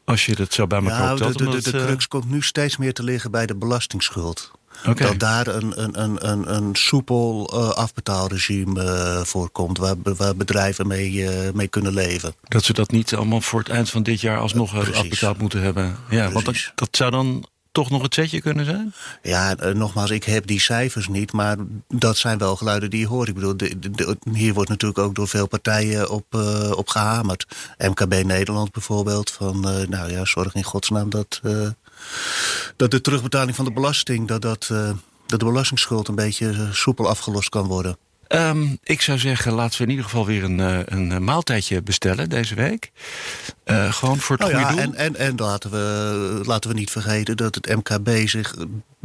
Als 0.04 0.26
je 0.26 0.34
dat 0.34 0.52
zo 0.52 0.66
bij 0.66 0.78
elkaar 0.78 1.00
Ja, 1.00 1.14
de, 1.14 1.24
optelt. 1.24 1.38
de, 1.38 1.62
de, 1.62 1.70
de 1.70 1.78
eh, 1.78 1.84
crux 1.84 2.08
komt 2.08 2.30
nu 2.30 2.42
steeds 2.42 2.76
meer 2.76 2.92
te 2.92 3.02
liggen 3.02 3.30
bij 3.30 3.46
de 3.46 3.56
belastingsschuld. 3.56 4.50
Dat 4.82 5.18
daar 5.18 5.46
een, 5.46 5.82
een, 5.82 6.02
een, 6.02 6.28
een, 6.30 6.54
een 6.54 6.74
soepel 6.76 7.50
eh, 7.52 7.68
afbetaalregime 7.68 8.82
eh, 8.82 9.24
voorkomt... 9.24 9.78
Waar, 9.78 9.94
waar 10.02 10.36
bedrijven 10.36 10.86
mee, 10.86 11.28
eh, 11.28 11.52
mee 11.52 11.68
kunnen 11.68 11.94
leven. 11.94 12.34
Dat 12.42 12.64
ze 12.64 12.72
dat 12.72 12.90
niet 12.90 13.14
allemaal 13.14 13.40
voor 13.40 13.58
het 13.58 13.68
eind 13.68 13.90
van 13.90 14.02
dit 14.02 14.20
jaar 14.20 14.38
alsnog 14.38 14.94
afbetaald 14.94 15.38
moeten 15.38 15.62
hebben. 15.62 15.96
Ja, 16.10 16.30
want 16.30 16.44
dat, 16.44 16.72
dat 16.74 16.88
zou 16.90 17.10
dan 17.10 17.46
toch 17.74 17.90
nog 17.90 18.02
het 18.02 18.14
setje 18.14 18.40
kunnen 18.40 18.64
zijn? 18.64 18.92
Ja, 19.22 19.56
eh, 19.56 19.74
nogmaals, 19.74 20.10
ik 20.10 20.24
heb 20.24 20.46
die 20.46 20.60
cijfers 20.60 21.08
niet, 21.08 21.32
maar 21.32 21.56
dat 21.88 22.16
zijn 22.16 22.38
wel 22.38 22.56
geluiden 22.56 22.90
die 22.90 23.00
je 23.00 23.06
hoort. 23.06 23.28
Ik 23.28 23.34
bedoel, 23.34 23.56
de- 23.56 24.16
hier 24.32 24.54
wordt 24.54 24.68
natuurlijk 24.70 25.00
ook 25.00 25.14
door 25.14 25.28
veel 25.28 25.46
partijen 25.46 26.10
op, 26.10 26.24
eh, 26.30 26.70
op 26.76 26.88
gehamerd. 26.88 27.46
MKB 27.78 28.24
Nederland 28.24 28.72
bijvoorbeeld, 28.72 29.30
van 29.30 29.68
eh, 29.68 29.86
nou 29.88 30.10
ja, 30.10 30.24
zorg 30.24 30.54
in 30.54 30.62
godsnaam 30.64 31.10
dat, 31.10 31.40
dat 32.76 32.90
de 32.90 33.00
terugbetaling 33.00 33.56
van 33.56 33.64
de 33.64 33.72
belasting, 33.72 34.28
dat, 34.28 34.42
dat, 34.42 34.66
dat 35.26 35.40
de 35.40 35.44
belastingsschuld 35.46 36.08
een 36.08 36.14
beetje 36.14 36.68
soepel 36.72 37.08
afgelost 37.08 37.48
kan 37.48 37.66
worden. 37.66 37.96
Ehm, 38.28 38.66
ik 38.82 39.00
zou 39.00 39.18
zeggen, 39.18 39.52
laten 39.52 39.78
we 39.78 39.84
in 39.84 39.90
ieder 39.90 40.04
geval 40.04 40.26
weer 40.26 40.44
een, 40.44 40.60
eh, 40.60 40.78
een 40.84 41.12
eh, 41.12 41.18
maaltijdje 41.18 41.82
bestellen 41.82 42.28
deze 42.28 42.54
week. 42.54 42.92
Eh, 43.64 43.92
gewoon 43.92 44.18
voor 44.18 44.36
het 44.36 44.48
Nou 44.50 44.64
goede 44.64 44.80
ja, 44.80 44.86
doel. 44.86 44.94
en, 44.94 45.14
en, 45.14 45.16
en 45.16 45.36
laten, 45.36 45.70
we, 45.70 46.40
laten 46.44 46.70
we 46.70 46.76
niet 46.76 46.90
vergeten 46.90 47.36
dat 47.36 47.54
het 47.54 47.76
MKB 47.76 48.28
zich 48.28 48.54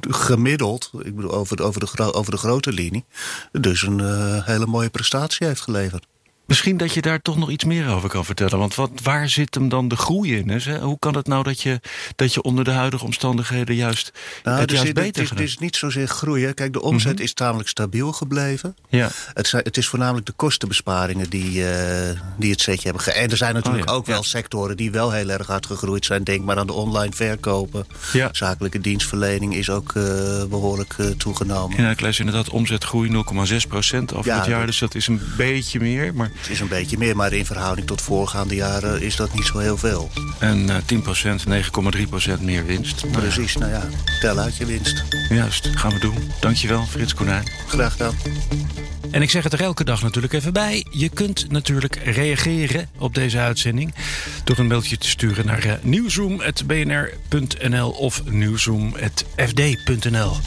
gemiddeld, 0.09 0.91
ik 1.03 1.15
bedoel 1.15 1.31
over 1.31 1.55
de, 1.55 1.63
over 1.63 1.79
de, 1.79 2.13
over 2.13 2.31
de 2.31 2.37
grote 2.37 2.71
linie, 2.71 3.05
dus 3.51 3.81
een 3.81 4.01
hele 4.43 4.65
mooie 4.65 4.89
prestatie 4.89 5.47
heeft 5.47 5.61
geleverd. 5.61 6.05
Misschien 6.49 6.77
dat 6.77 6.93
je 6.93 7.01
daar 7.01 7.21
toch 7.21 7.37
nog 7.37 7.49
iets 7.49 7.63
meer 7.63 7.87
over 7.89 8.09
kan 8.09 8.25
vertellen. 8.25 8.57
Want 8.59 8.75
wat, 8.75 8.89
waar 9.03 9.29
zit 9.29 9.55
hem 9.55 9.69
dan 9.69 9.87
de 9.87 9.95
groei 9.95 10.35
in? 10.37 10.49
Hè? 10.49 10.79
Hoe 10.79 10.99
kan 10.99 11.15
het 11.15 11.27
nou 11.27 11.43
dat 11.43 11.61
je, 11.61 11.79
dat 12.15 12.33
je 12.33 12.41
onder 12.41 12.63
de 12.63 12.71
huidige 12.71 13.05
omstandigheden 13.05 13.75
juist, 13.75 14.11
Nou, 14.43 14.59
het 14.59 14.69
juist 14.71 14.85
zit- 14.85 14.95
beter 14.95 15.07
het, 15.07 15.15
is, 15.15 15.21
het 15.21 15.29
gedaan? 15.29 15.45
is 15.45 15.57
niet 15.57 15.75
zozeer 15.75 16.07
groeien. 16.07 16.53
Kijk, 16.53 16.73
de 16.73 16.81
omzet 16.81 17.13
Mhm. 17.13 17.21
is 17.23 17.33
tamelijk 17.33 17.69
stabiel 17.69 18.11
gebleven. 18.11 18.75
Ja. 18.89 19.09
Het, 19.33 19.51
het 19.51 19.77
is 19.77 19.87
voornamelijk 19.87 20.25
de 20.25 20.31
kostenbesparingen 20.31 21.29
die, 21.29 21.65
eh, 21.71 22.19
die 22.37 22.51
het 22.51 22.61
setje 22.61 22.87
hebben 22.89 23.15
En 23.15 23.29
er 23.29 23.37
zijn 23.37 23.53
natuurlijk 23.53 23.83
Oh 23.83 23.91
ja, 23.91 23.97
ook 23.97 24.05
wel 24.05 24.15
ja. 24.15 24.21
sectoren 24.21 24.77
die 24.77 24.91
wel 24.91 25.11
heel 25.11 25.29
erg 25.29 25.47
hard 25.47 25.65
gegroeid 25.65 26.05
zijn. 26.05 26.23
Denk 26.23 26.43
maar 26.45 26.57
aan 26.57 26.67
de 26.67 26.73
online 26.73 27.13
verkopen. 27.13 27.85
Ja. 28.13 28.29
Zakelijke 28.31 28.79
dienstverlening 28.79 29.55
is 29.55 29.69
ook 29.69 29.91
eh, 29.95 30.03
behoorlijk 30.49 30.95
eh, 30.97 31.05
toegenomen. 31.07 31.81
Ja, 31.81 31.89
ik 31.89 32.01
lees 32.01 32.19
inderdaad 32.19 32.49
omzetgroei 32.49 33.09
0,6 33.09 33.67
procent 33.67 34.13
Ja, 34.23 34.37
het 34.37 34.45
jaar. 34.45 34.65
Dus 34.65 34.79
dat 34.79 34.95
is 34.95 35.07
een 35.07 35.21
beetje 35.37 35.79
meer. 35.79 36.13
Maar, 36.13 36.31
Het 36.39 36.49
is 36.49 36.59
een 36.59 36.67
beetje 36.67 36.97
meer, 36.97 37.15
maar 37.15 37.33
in 37.33 37.45
verhouding 37.45 37.87
tot 37.87 38.01
voorgaande 38.01 38.55
jaren 38.55 39.01
is 39.01 39.15
dat 39.15 39.33
niet 39.33 39.45
zo 39.45 39.57
heel 39.57 39.77
veel. 39.77 40.09
en 40.39 40.69
eh 40.69 40.75
10 40.85 41.01
procent, 41.01 41.43
9,3 41.95 42.01
procent 42.09 42.41
meer 42.41 42.65
winst. 42.65 43.03
Nou 43.03 43.17
Precies, 43.17 43.55
nou 43.55 43.71
ja, 43.71 43.83
tel 44.19 44.37
uit 44.37 44.57
je 44.57 44.65
winst. 44.65 45.03
Juist, 45.29 45.69
gaan 45.75 45.93
we 45.93 45.99
doen. 45.99 46.31
Dankjewel, 46.39 46.85
Frits 46.85 47.13
Konijn. 47.13 47.51
Graag 47.67 47.91
gedaan. 47.91 48.15
En 49.11 49.21
ik 49.21 49.29
zeg 49.29 49.43
het 49.43 49.53
er 49.53 49.61
elke 49.61 49.83
dag 49.83 50.01
natuurlijk 50.01 50.33
even 50.33 50.53
bij. 50.53 50.85
Je 50.91 51.09
kunt 51.09 51.51
natuurlijk 51.51 51.95
reageren 51.95 52.89
op 52.97 53.15
deze 53.15 53.39
uitzending... 53.39 53.93
door 54.43 54.57
een 54.57 54.67
mailtje 54.67 54.97
te 54.97 55.07
sturen 55.07 55.45
naar 55.45 55.63
eh, 55.63 55.73
nieuwzoom.bnr.nl 55.81 57.89
of 57.89 58.23
nieuwzoom.fd.nl. 58.25 60.37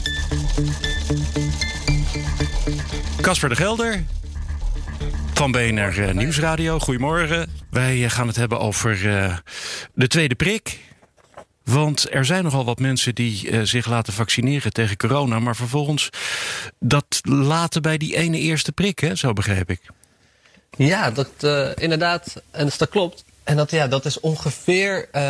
Casper 3.21 3.49
de 3.49 3.55
Gelder 3.55 4.03
van 5.33 5.51
BNR 5.51 6.03
eh, 6.03 6.13
Nieuwsradio. 6.13 6.79
Goedemorgen. 6.79 7.49
Wij 7.69 8.03
eh, 8.03 8.09
gaan 8.09 8.27
het 8.27 8.35
hebben 8.35 8.59
over 8.59 9.09
eh, 9.09 9.37
de 9.93 10.07
tweede 10.07 10.35
prik. 10.35 10.79
Want 11.63 12.13
er 12.13 12.25
zijn 12.25 12.43
nogal 12.43 12.65
wat 12.65 12.79
mensen 12.79 13.15
die 13.15 13.65
zich 13.65 13.87
laten 13.87 14.13
vaccineren 14.13 14.73
tegen 14.73 14.97
corona, 14.97 15.39
maar 15.39 15.55
vervolgens 15.55 16.09
dat 16.79 17.19
laten 17.21 17.81
bij 17.81 17.97
die 17.97 18.15
ene 18.15 18.39
eerste 18.39 18.71
prik, 18.71 18.99
hè? 18.99 19.15
zo 19.15 19.33
begreep 19.33 19.69
ik. 19.69 19.81
Ja, 20.77 21.11
dat 21.11 21.29
uh, 21.41 21.69
inderdaad, 21.75 22.41
en 22.51 22.69
dat 22.77 22.89
klopt. 22.89 23.23
En 23.43 23.55
dat, 23.55 23.71
ja, 23.71 23.87
dat 23.87 24.05
is 24.05 24.19
ongeveer, 24.19 25.07
uh, 25.11 25.21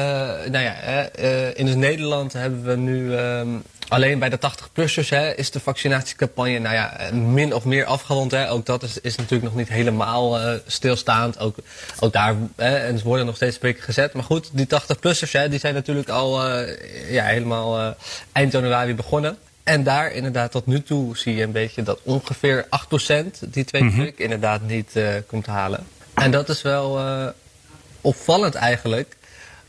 nou 0.50 0.58
ja, 0.58 1.10
uh, 1.20 1.58
in 1.58 1.80
Nederland 1.80 2.34
hebben 2.34 2.64
we 2.64 2.76
nu 2.76 3.14
um, 3.14 3.64
alleen 3.88 4.20
bij 4.20 4.30
de 4.30 4.38
80-plussers 4.38 5.36
is 5.36 5.52
de 5.52 5.60
vaccinatiecampagne 5.60 6.60
nou 6.60 6.76
ja, 6.76 6.98
min 7.14 7.54
of 7.54 7.66
meer 7.66 7.86
afgerond. 7.86 8.32
Hè. 8.32 8.50
Ook 8.50 8.66
dat 8.66 8.84
is, 8.84 9.00
is 9.02 9.16
natuurlijk 9.16 9.44
nog 9.44 9.56
niet 9.56 9.70
helemaal 9.70 10.40
uh, 10.40 10.54
stilstaand. 10.68 11.40
Ook, 11.40 11.56
ook 12.00 12.14
daar, 12.14 12.36
hè, 12.56 12.76
en 12.76 12.98
ze 12.98 13.04
worden 13.04 13.26
nog 13.26 13.36
steeds 13.36 13.58
prikken 13.58 13.84
gezet. 13.84 14.14
Maar 14.14 14.24
goed, 14.24 14.50
die 14.52 14.68
80-plussers 14.68 15.50
die 15.50 15.60
zijn 15.60 15.74
natuurlijk 15.74 16.10
al 16.10 16.50
ja, 17.10 17.24
helemaal 17.24 17.96
eind 18.32 18.52
januari 18.52 18.96
begonnen. 18.96 19.38
En 19.64 19.84
daar 19.84 20.12
inderdaad 20.12 20.52
tot 20.52 20.66
nu 20.66 20.84
toe 20.84 21.18
zie 21.18 21.36
je 21.36 21.44
een 21.44 21.52
beetje 21.52 21.84
dat 21.84 22.00
ongeveer 22.04 22.66
8% 22.66 22.68
die 23.40 23.64
prik 23.64 23.82
mm 23.82 23.90
-hmm. 23.90 24.12
inderdaad 24.16 24.62
niet 24.62 25.00
komt 25.28 25.46
halen. 25.46 25.88
En 26.14 26.32
dat 26.32 26.50
is 26.50 26.62
wel 26.62 27.00
opvallend 28.04 28.56
eigenlijk. 28.56 29.16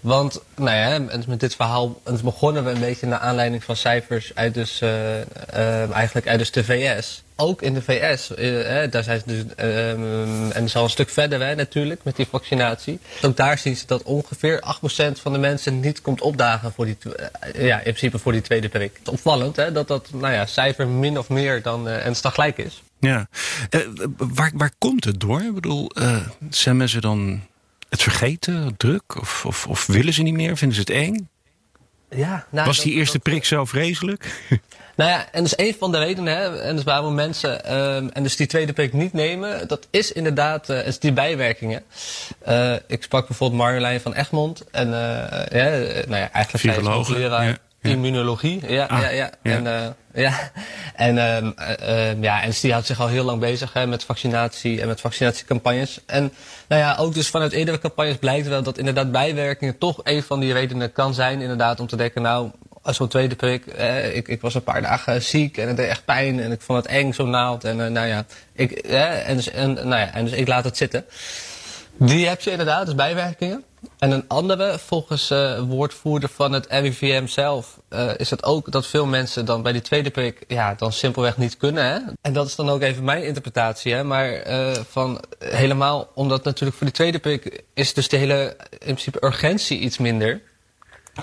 Want 0.05 0.43
nou 0.57 0.77
ja, 0.77 1.19
met 1.27 1.41
dit 1.41 1.55
verhaal 1.55 2.01
begonnen 2.23 2.65
we 2.65 2.71
een 2.71 2.81
beetje 2.81 3.07
naar 3.07 3.19
aanleiding 3.19 3.65
van 3.65 3.77
cijfers 3.77 4.33
uit 4.35 4.55
dus, 4.55 4.81
uh, 4.83 5.19
uh, 5.21 5.91
eigenlijk 5.91 6.29
uit 6.29 6.39
dus 6.39 6.51
de 6.51 6.65
VS. 6.65 7.23
Ook 7.37 7.63
in 7.63 7.75
de 7.75 7.83
VS, 7.83 8.31
uh, 8.39 8.91
daar 8.91 9.03
zijn 9.03 9.19
ze 9.19 9.27
dus, 9.27 9.55
en 9.57 10.51
dat 10.53 10.63
is 10.63 10.77
al 10.77 10.85
een 10.85 10.91
stuk 10.91 11.09
verder 11.09 11.41
hè, 11.41 11.55
natuurlijk 11.55 12.05
met 12.05 12.17
die 12.17 12.27
vaccinatie. 12.31 12.99
Ook 13.23 13.37
daar 13.37 13.59
zien 13.59 13.77
ze 13.77 13.87
dat 13.87 14.03
ongeveer 14.03 14.61
8% 14.61 15.21
van 15.21 15.33
de 15.33 15.39
mensen 15.39 15.81
niet 15.81 16.01
komt 16.01 16.21
opdagen 16.21 16.73
voor 16.73 16.85
die, 16.85 16.97
ja, 17.59 17.77
in 17.77 17.83
principe 17.83 18.19
voor 18.19 18.33
die 18.33 18.41
tweede 18.41 18.69
prik. 18.69 18.97
Het 18.99 19.09
opvallend 19.09 19.57
hè, 19.57 19.73
dat 19.73 19.89
dat 19.89 20.09
nou 20.13 20.33
ja, 20.33 20.47
cijfer 20.47 20.89
min 20.89 21.19
of 21.19 21.29
meer 21.29 21.63
dan 21.63 21.89
en 21.89 22.17
gelijk 22.17 22.59
is. 22.59 22.83
Ja, 22.99 23.29
waar, 24.17 24.53
waar 24.55 24.73
komt 24.79 25.05
het 25.05 25.21
door? 25.21 25.43
Ik 25.43 25.55
bedoel, 25.55 25.91
zijn 26.51 26.77
mensen 26.77 27.01
dan 27.01 27.43
het 27.95 28.03
vergeten, 28.03 28.75
druk? 28.77 29.21
Of, 29.21 29.45
of, 29.47 29.67
of 29.67 29.87
willen 29.87 30.13
ze 30.13 30.23
niet 30.23 30.35
meer? 30.35 30.57
Vinden 30.57 30.77
ze 30.77 30.81
het 30.81 30.91
eng? 30.91 31.29
Ja, 32.11 32.47
nou, 32.51 32.67
Was 32.67 32.81
die 32.81 32.91
dat, 32.91 32.99
eerste 32.99 33.19
dat, 33.19 33.23
prik 33.23 33.45
zo 33.45 33.65
vreselijk? 33.65 34.27
Nou 34.97 35.11
ja, 35.11 35.27
en 35.33 35.43
dus 35.43 35.59
een 35.59 35.77
van 35.79 35.93
de 35.93 35.99
redenen, 35.99 36.37
hè, 36.37 36.61
en 36.61 36.75
dus 36.75 36.85
waarom 36.85 37.15
mensen 37.15 37.75
um, 37.77 38.11
en 38.13 38.23
dus 38.23 38.37
die 38.37 38.47
tweede 38.47 38.73
prik 38.73 38.93
niet 38.93 39.13
nemen, 39.13 39.69
dat 39.69 39.87
is 39.91 40.13
inderdaad 40.13 40.71
uh, 40.71 40.87
is 40.87 40.99
die 40.99 41.13
bijwerkingen. 41.13 41.83
Uh, 42.49 42.75
ik 42.87 43.03
sprak 43.03 43.27
bijvoorbeeld 43.27 43.61
Marjolein 43.61 44.01
van 44.01 44.15
Egmond 44.15 44.65
en 44.71 44.89
uh, 44.89 44.95
ja, 45.51 45.69
nou 46.07 46.17
ja, 46.17 46.31
eigenlijk 46.33 46.83
zij 46.83 46.99
is 47.01 47.09
leraar 47.09 47.47
ja. 47.47 47.57
Immunologie. 47.91 48.73
Ja, 48.73 48.85
Ah, 48.85 49.01
ja, 49.01 49.11
ja. 49.11 49.31
ja. 49.43 49.53
En, 49.53 49.65
uh, 49.65 50.23
ja. 50.23 50.51
En, 50.95 51.17
uh, 51.17 52.23
ja, 52.23 52.43
en 52.43 52.53
die 52.61 52.73
houdt 52.73 52.87
zich 52.87 53.01
al 53.01 53.09
heel 53.09 53.25
lang 53.25 53.41
bezig 53.41 53.73
hè, 53.73 53.87
met 53.87 54.05
vaccinatie 54.05 54.81
en 54.81 54.89
met 54.89 55.01
vaccinatiecampagnes. 55.01 56.01
En 56.07 56.33
nou 56.69 56.83
ja, 56.83 56.97
ook 56.99 57.15
dus 57.15 57.29
vanuit 57.29 57.53
eerdere 57.53 57.79
campagnes 57.79 58.17
blijkt 58.17 58.49
wel 58.49 58.63
dat 58.63 58.79
inderdaad 58.79 59.13
bijwerkingen 59.13 59.79
toch 59.79 60.01
een 60.03 60.23
van 60.23 60.41
die 60.41 60.53
redenen 60.53 60.93
kan 60.93 61.15
zijn. 61.15 61.41
Inderdaad, 61.41 61.81
om 61.81 61.87
te 61.87 61.97
denken, 61.97 62.23
nou, 62.23 62.51
als 62.85 62.97
zo'n 62.97 63.09
tweede 63.09 63.35
prik, 63.35 63.67
eh, 63.67 64.17
ik, 64.17 64.29
ik 64.29 64.41
was 64.41 64.55
een 64.55 64.63
paar 64.63 64.83
dagen 64.83 65.23
ziek 65.23 65.57
en 65.57 65.69
het 65.69 65.77
deed 65.77 65.89
echt 65.89 66.05
pijn 66.05 66.41
en 66.41 66.53
ik 66.53 66.61
vond 66.61 66.83
het 66.83 66.93
eng, 66.93 67.13
zo'n 67.13 67.31
naald. 67.31 67.65
En 67.65 67.79
uh, 67.79 67.87
nou 67.87 68.07
ja, 68.07 68.25
ik, 68.53 68.71
eh, 68.73 69.29
en, 69.29 69.37
dus, 69.37 69.51
en, 69.51 69.73
nou 69.75 69.89
ja, 69.89 70.13
en 70.15 70.25
dus 70.25 70.35
ik 70.35 70.49
laat 70.49 70.65
het 70.65 70.77
zitten. 70.77 71.05
Die 71.97 72.27
heb 72.27 72.41
je 72.41 72.51
inderdaad, 72.51 72.87
dus 72.87 72.95
bijwerkingen. 72.95 73.65
En 73.99 74.11
een 74.11 74.25
andere, 74.29 74.79
volgens 74.79 75.31
uh, 75.31 75.61
woordvoerder 75.61 76.29
van 76.29 76.53
het 76.53 76.67
RIVM 76.69 77.27
zelf, 77.27 77.81
uh, 77.91 78.11
is 78.17 78.31
het 78.31 78.45
ook 78.45 78.73
dat 78.73 78.87
veel 78.87 79.07
mensen 79.07 79.45
dan 79.45 79.63
bij 79.63 79.73
die 79.73 79.81
tweede 79.81 80.11
prik 80.11 80.45
ja, 80.49 80.75
dan 80.75 80.93
simpelweg 80.93 81.37
niet 81.37 81.57
kunnen. 81.57 81.85
Hè? 81.85 81.99
En 82.21 82.33
dat 82.33 82.47
is 82.47 82.55
dan 82.55 82.69
ook 82.71 82.83
even 82.83 83.05
mijn 83.05 83.25
interpretatie. 83.25 83.93
Hè? 83.93 84.05
Maar 84.05 84.47
uh, 84.47 84.73
van 84.89 85.21
helemaal, 85.39 86.09
omdat 86.15 86.45
natuurlijk 86.45 86.77
voor 86.77 86.87
die 86.87 86.97
tweede 86.97 87.19
prik 87.19 87.63
is 87.75 87.95
dus 87.95 88.09
de 88.09 88.17
hele 88.17 88.57
in 88.71 88.79
principe 88.79 89.25
urgentie 89.25 89.79
iets 89.79 89.99
minder. 89.99 90.41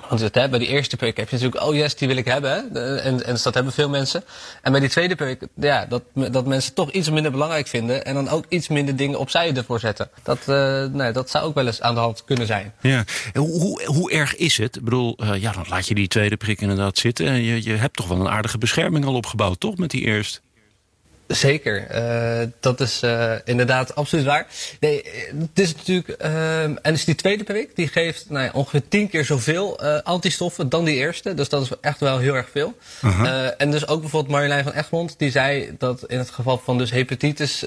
Want 0.09 0.21
het, 0.21 0.35
hè, 0.35 0.49
bij 0.49 0.59
die 0.59 0.67
eerste 0.67 0.97
prik 0.97 1.17
heb 1.17 1.29
je 1.29 1.35
natuurlijk, 1.35 1.63
oh 1.63 1.75
yes, 1.75 1.95
die 1.95 2.07
wil 2.07 2.17
ik 2.17 2.25
hebben. 2.25 2.51
Hè? 2.51 2.97
En, 2.97 3.25
en 3.25 3.37
dat 3.43 3.53
hebben 3.53 3.73
veel 3.73 3.89
mensen. 3.89 4.23
En 4.61 4.71
bij 4.71 4.81
die 4.81 4.89
tweede 4.89 5.15
prik, 5.15 5.41
ja, 5.55 5.85
dat, 5.85 6.03
dat 6.13 6.45
mensen 6.45 6.73
toch 6.73 6.91
iets 6.91 7.09
minder 7.09 7.31
belangrijk 7.31 7.67
vinden. 7.67 8.05
En 8.05 8.13
dan 8.13 8.29
ook 8.29 8.45
iets 8.49 8.67
minder 8.67 8.95
dingen 8.95 9.19
opzij 9.19 9.55
ervoor 9.55 9.79
zetten. 9.79 10.09
Dat, 10.23 10.39
uh, 10.47 10.85
nee, 10.85 11.11
dat 11.11 11.29
zou 11.29 11.45
ook 11.45 11.55
wel 11.55 11.65
eens 11.65 11.81
aan 11.81 11.93
de 11.93 11.99
hand 11.99 12.23
kunnen 12.25 12.45
zijn. 12.45 12.73
Ja, 12.81 13.03
hoe, 13.33 13.59
hoe, 13.59 13.85
hoe 13.85 14.11
erg 14.11 14.35
is 14.35 14.57
het? 14.57 14.75
Ik 14.75 14.83
bedoel, 14.83 15.17
uh, 15.23 15.41
ja, 15.41 15.51
dan 15.51 15.65
laat 15.69 15.87
je 15.87 15.95
die 15.95 16.07
tweede 16.07 16.37
prik 16.37 16.61
inderdaad 16.61 16.97
zitten. 16.97 17.27
En 17.27 17.41
je, 17.41 17.63
je 17.63 17.75
hebt 17.75 17.95
toch 17.95 18.07
wel 18.07 18.19
een 18.19 18.29
aardige 18.29 18.57
bescherming 18.57 19.05
al 19.05 19.15
opgebouwd, 19.15 19.59
toch, 19.59 19.77
met 19.77 19.89
die 19.89 20.05
eerste? 20.05 20.39
Zeker, 21.31 21.87
uh, 21.95 22.47
dat 22.59 22.79
is 22.79 23.03
uh, 23.03 23.33
inderdaad 23.43 23.95
absoluut 23.95 24.25
waar. 24.25 24.47
Nee, 24.79 25.03
het 25.39 25.59
is 25.59 25.75
natuurlijk, 25.75 26.23
uh, 26.23 26.63
en 26.63 26.79
dus 26.81 27.05
die 27.05 27.15
tweede 27.15 27.43
prik, 27.43 27.75
die 27.75 27.87
geeft 27.87 28.29
nou 28.29 28.45
ja, 28.45 28.51
ongeveer 28.53 28.87
tien 28.87 29.09
keer 29.09 29.25
zoveel 29.25 29.79
antistoffen 30.03 30.69
dan 30.69 30.85
die 30.85 30.95
eerste. 30.95 31.33
Dus 31.33 31.49
dat 31.49 31.61
is 31.61 31.69
echt 31.81 31.99
wel 31.99 32.17
heel 32.17 32.35
erg 32.35 32.49
veel. 32.49 32.77
Uh 33.05 33.19
-huh. 33.19 33.51
en 33.57 33.71
dus 33.71 33.87
ook 33.87 34.01
bijvoorbeeld 34.01 34.33
Marjolein 34.33 34.63
van 34.63 34.73
Egmond, 34.73 35.15
die 35.17 35.31
zei 35.31 35.75
dat 35.77 36.03
in 36.07 36.17
het 36.17 36.29
geval 36.29 36.57
van 36.57 36.77
dus 36.77 36.91
hepatitis 36.91 37.65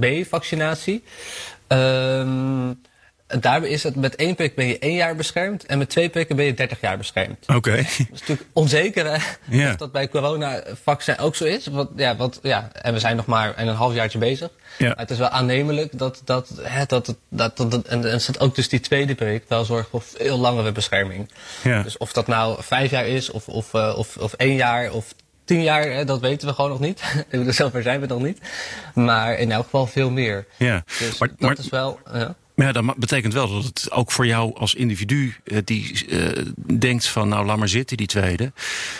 B 0.00 0.06
vaccinatie, 0.28 1.02
Daarbij 3.26 3.68
is 3.68 3.82
het 3.82 3.96
met 3.96 4.16
één 4.16 4.34
prik 4.34 4.54
ben 4.54 4.66
je 4.66 4.78
één 4.78 4.94
jaar 4.94 5.16
beschermd 5.16 5.66
en 5.66 5.78
met 5.78 5.88
twee 5.88 6.08
prikken 6.08 6.36
ben 6.36 6.44
je 6.44 6.54
30 6.54 6.80
jaar 6.80 6.96
beschermd. 6.96 7.36
Oké. 7.42 7.56
Okay. 7.56 7.76
Dat 7.76 7.86
is 8.12 8.20
natuurlijk 8.20 8.48
onzeker 8.52 9.06
hè, 9.06 9.18
ja. 9.44 9.70
of 9.70 9.76
dat 9.76 9.92
bij 9.92 10.08
corona-vaccin 10.08 11.18
ook 11.18 11.36
zo 11.36 11.44
is. 11.44 11.66
Want, 11.66 11.90
ja, 11.96 12.16
want, 12.16 12.38
ja, 12.42 12.70
en 12.72 12.92
we 12.92 12.98
zijn 12.98 13.16
nog 13.16 13.26
maar 13.26 13.52
een 13.56 13.68
half 13.68 13.94
jaartje 13.94 14.18
bezig. 14.18 14.50
Ja. 14.78 14.88
Maar 14.88 14.96
het 14.96 15.10
is 15.10 15.18
wel 15.18 15.28
aannemelijk 15.28 15.98
dat, 15.98 16.22
dat, 16.24 16.52
hè, 16.62 16.84
dat, 16.86 17.06
dat, 17.28 17.56
dat, 17.56 17.70
dat 17.70 17.86
en, 17.86 18.10
en 18.10 18.20
zit 18.20 18.40
ook 18.40 18.54
dus 18.54 18.68
die 18.68 18.80
tweede 18.80 19.14
prik 19.14 19.44
wel 19.48 19.64
zorgt 19.64 19.88
voor 19.88 20.02
veel 20.02 20.38
langere 20.38 20.72
bescherming. 20.72 21.30
Ja. 21.62 21.82
Dus 21.82 21.96
of 21.96 22.12
dat 22.12 22.26
nou 22.26 22.62
vijf 22.62 22.90
jaar 22.90 23.06
is 23.06 23.30
of, 23.30 23.48
of, 23.48 23.72
uh, 23.72 23.94
of, 23.96 24.16
of 24.16 24.32
één 24.32 24.54
jaar 24.54 24.92
of 24.92 25.14
tien 25.44 25.62
jaar, 25.62 25.90
hè, 25.90 26.04
dat 26.04 26.20
weten 26.20 26.48
we 26.48 26.54
gewoon 26.54 26.70
nog 26.70 26.80
niet. 26.80 27.02
Zover 27.56 27.82
zijn 27.82 28.00
we 28.00 28.06
nog 28.06 28.22
niet. 28.22 28.38
Maar 28.94 29.38
in 29.38 29.52
elk 29.52 29.64
geval 29.64 29.86
veel 29.86 30.10
meer. 30.10 30.46
Ja. 30.56 30.84
Dus 30.98 31.18
maar, 31.18 31.28
dat 31.28 31.40
maar, 31.40 31.58
is 31.58 31.68
wel... 31.68 32.00
Ja. 32.12 32.34
Maar 32.56 32.66
ja, 32.66 32.72
dat 32.72 32.96
betekent 32.96 33.32
wel 33.32 33.48
dat 33.48 33.64
het 33.64 33.90
ook 33.90 34.12
voor 34.12 34.26
jou 34.26 34.54
als 34.54 34.74
individu 34.74 35.34
uh, 35.44 35.58
die 35.64 36.06
uh, 36.08 36.44
denkt 36.78 37.06
van 37.06 37.28
nou 37.28 37.46
laat 37.46 37.58
maar 37.58 37.68
zitten 37.68 37.96
die 37.96 38.06
tweede. 38.06 38.52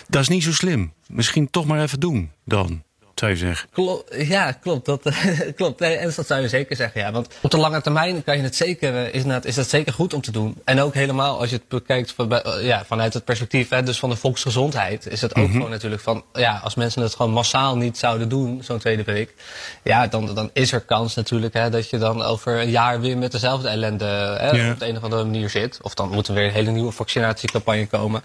Dat 0.08 0.22
is 0.22 0.28
niet 0.28 0.42
zo 0.42 0.52
slim. 0.52 0.92
Misschien 1.08 1.50
toch 1.50 1.66
maar 1.66 1.82
even 1.82 2.00
doen 2.00 2.30
dan. 2.44 2.82
Zou 3.16 3.30
je 3.30 3.36
zeggen. 3.36 3.68
Klo 3.72 4.04
ja, 4.10 4.52
klopt. 4.52 4.86
Dat, 4.86 5.00
klopt. 5.56 5.80
Nee, 5.80 5.96
en 5.96 6.12
dat 6.16 6.26
zou 6.26 6.40
je 6.40 6.48
zeker 6.48 6.76
zeggen. 6.76 7.00
Ja. 7.00 7.12
Want 7.12 7.28
op 7.42 7.50
de 7.50 7.56
lange 7.56 7.80
termijn 7.80 8.24
kan 8.24 8.36
je 8.36 8.42
het 8.42 8.56
zeker, 8.56 9.14
is, 9.14 9.24
het, 9.24 9.44
is 9.44 9.54
dat 9.54 9.68
zeker 9.68 9.92
goed 9.92 10.14
om 10.14 10.20
te 10.20 10.30
doen. 10.30 10.56
En 10.64 10.80
ook 10.80 10.94
helemaal 10.94 11.38
als 11.38 11.50
je 11.50 11.56
het 11.56 11.68
bekijkt 11.68 12.12
van, 12.12 12.42
ja, 12.60 12.84
vanuit 12.84 13.14
het 13.14 13.24
perspectief 13.24 13.68
hè, 13.68 13.82
dus 13.82 13.98
van 13.98 14.10
de 14.10 14.16
volksgezondheid. 14.16 15.06
Is 15.06 15.20
het 15.20 15.30
ook 15.30 15.36
mm 15.36 15.44
-hmm. 15.44 15.52
gewoon 15.52 15.70
natuurlijk 15.70 16.02
van, 16.02 16.24
ja, 16.32 16.60
als 16.64 16.74
mensen 16.74 17.02
het 17.02 17.14
gewoon 17.14 17.32
massaal 17.32 17.76
niet 17.76 17.98
zouden 17.98 18.28
doen, 18.28 18.60
zo'n 18.62 18.78
tweede 18.78 19.02
prik. 19.02 19.34
Ja, 19.82 20.06
dan, 20.06 20.34
dan 20.34 20.50
is 20.52 20.72
er 20.72 20.80
kans 20.80 21.14
natuurlijk 21.14 21.54
hè, 21.54 21.70
dat 21.70 21.90
je 21.90 21.98
dan 21.98 22.22
over 22.22 22.60
een 22.60 22.70
jaar 22.70 23.00
weer 23.00 23.18
met 23.18 23.32
dezelfde 23.32 23.68
ellende 23.68 24.04
hè, 24.38 24.70
op 24.70 24.78
de 24.78 24.88
een 24.88 24.96
of 24.96 25.02
andere 25.02 25.24
manier 25.24 25.50
zit. 25.50 25.78
Of 25.82 25.94
dan 25.94 26.10
moet 26.10 26.28
er 26.28 26.34
weer 26.34 26.44
een 26.44 26.52
hele 26.52 26.70
nieuwe 26.70 26.92
vaccinatiecampagne 26.92 27.86
komen. 27.86 28.22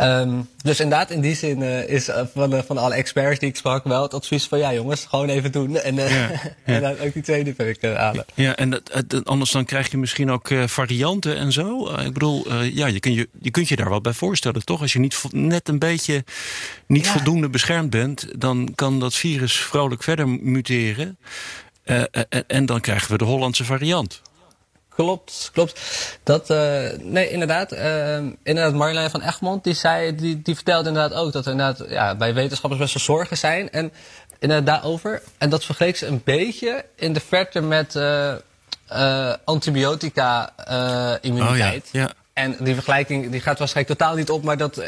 Um, 0.00 0.48
dus 0.62 0.80
inderdaad, 0.80 1.10
in 1.10 1.20
die 1.20 1.36
zin 1.36 1.60
uh, 1.60 1.88
is 1.88 2.08
uh, 2.08 2.20
van, 2.34 2.54
uh, 2.54 2.60
van 2.66 2.78
alle 2.78 2.94
experts 2.94 3.38
die 3.38 3.48
ik 3.48 3.56
sprak 3.56 3.84
wel 4.02 4.10
het 4.20 4.20
advies 4.20 4.44
van 4.46 4.58
ja 4.58 4.74
jongens, 4.74 5.06
gewoon 5.08 5.28
even 5.28 5.52
doen. 5.52 5.76
En, 5.88 5.94
uh, 5.94 6.10
Ja, 6.10 6.30
ja. 6.66 6.74
en 6.74 6.80
dan 6.82 6.98
ook 6.98 7.12
die 7.12 7.22
tweede 7.22 7.52
prik 7.52 7.82
uh, 7.82 7.94
halen. 7.96 8.24
Ja, 8.34 8.56
en 8.56 8.70
dat, 8.70 9.02
dat- 9.06 9.24
anders 9.24 9.50
dan 9.50 9.64
krijg 9.64 9.90
je 9.90 9.96
misschien 9.96 10.30
ook 10.30 10.50
eh, 10.50 10.66
varianten 10.66 11.36
en 11.36 11.52
zo. 11.52 11.86
Eh, 11.88 12.06
ik 12.06 12.12
bedoel, 12.12 12.46
eh, 12.46 12.74
ja, 12.76 12.86
je, 12.86 13.00
kun 13.00 13.12
je, 13.14 13.28
je 13.40 13.50
kunt 13.50 13.68
je 13.68 13.76
daar 13.76 13.88
wel 13.88 14.00
bij 14.00 14.12
voorstellen, 14.12 14.64
toch? 14.64 14.80
Als 14.80 14.92
je 14.92 14.98
niet 14.98 15.22
net 15.30 15.68
een 15.68 15.78
beetje 15.78 16.24
niet 16.86 17.04
Ja. 17.04 17.12
voldoende 17.12 17.48
beschermd 17.48 17.90
bent, 17.90 18.26
dan 18.36 18.72
kan 18.74 19.00
dat 19.00 19.14
virus 19.14 19.54
vrolijk 19.56 20.02
verder 20.02 20.28
muteren. 20.28 21.18
Eh, 21.84 22.00
eh, 22.00 22.06
en, 22.28 22.44
en 22.46 22.66
dan 22.66 22.80
krijgen 22.80 23.10
we 23.10 23.18
de 23.18 23.24
Hollandse 23.24 23.64
variant. 23.64 24.22
Klopt, 24.94 25.50
klopt. 25.52 25.80
Dat, 26.22 26.50
uh, 26.50 26.58
nee, 27.00 27.30
inderdaad. 27.30 27.72
Uh, 27.72 28.16
inderdaad, 28.42 28.74
Marjolein 28.74 29.10
van 29.10 29.22
Egmond, 29.22 29.64
die, 29.64 29.74
zei, 29.74 30.14
die, 30.14 30.42
die 30.42 30.54
vertelde 30.54 30.88
inderdaad 30.88 31.18
ook 31.18 31.32
dat 31.32 31.46
er 31.46 31.52
inderdaad, 31.52 31.88
ja, 31.88 32.14
bij 32.14 32.34
wetenschappers 32.34 32.80
best 32.80 32.94
wel 32.94 33.16
zorgen 33.16 33.38
zijn. 33.38 33.70
En 33.70 33.92
inderdaad 34.38 34.66
daarover. 34.66 35.22
En 35.38 35.50
dat 35.50 35.64
vergeleek 35.64 35.96
ze 35.96 36.06
een 36.06 36.20
beetje 36.24 36.84
in 36.96 37.12
de 37.12 37.20
verte 37.20 37.60
met 37.60 37.94
uh, 37.94 38.32
uh, 38.92 39.34
antibiotica 39.44 40.52
immuniteit. 41.20 41.84
Oh 41.86 41.92
ja, 41.92 42.00
ja. 42.00 42.12
En 42.32 42.56
die 42.58 42.74
vergelijking 42.74 43.30
die 43.30 43.40
gaat 43.40 43.58
waarschijnlijk 43.58 43.98
totaal 43.98 44.16
niet 44.16 44.30
op, 44.30 44.42
maar 44.42 44.56
dat. 44.56 44.82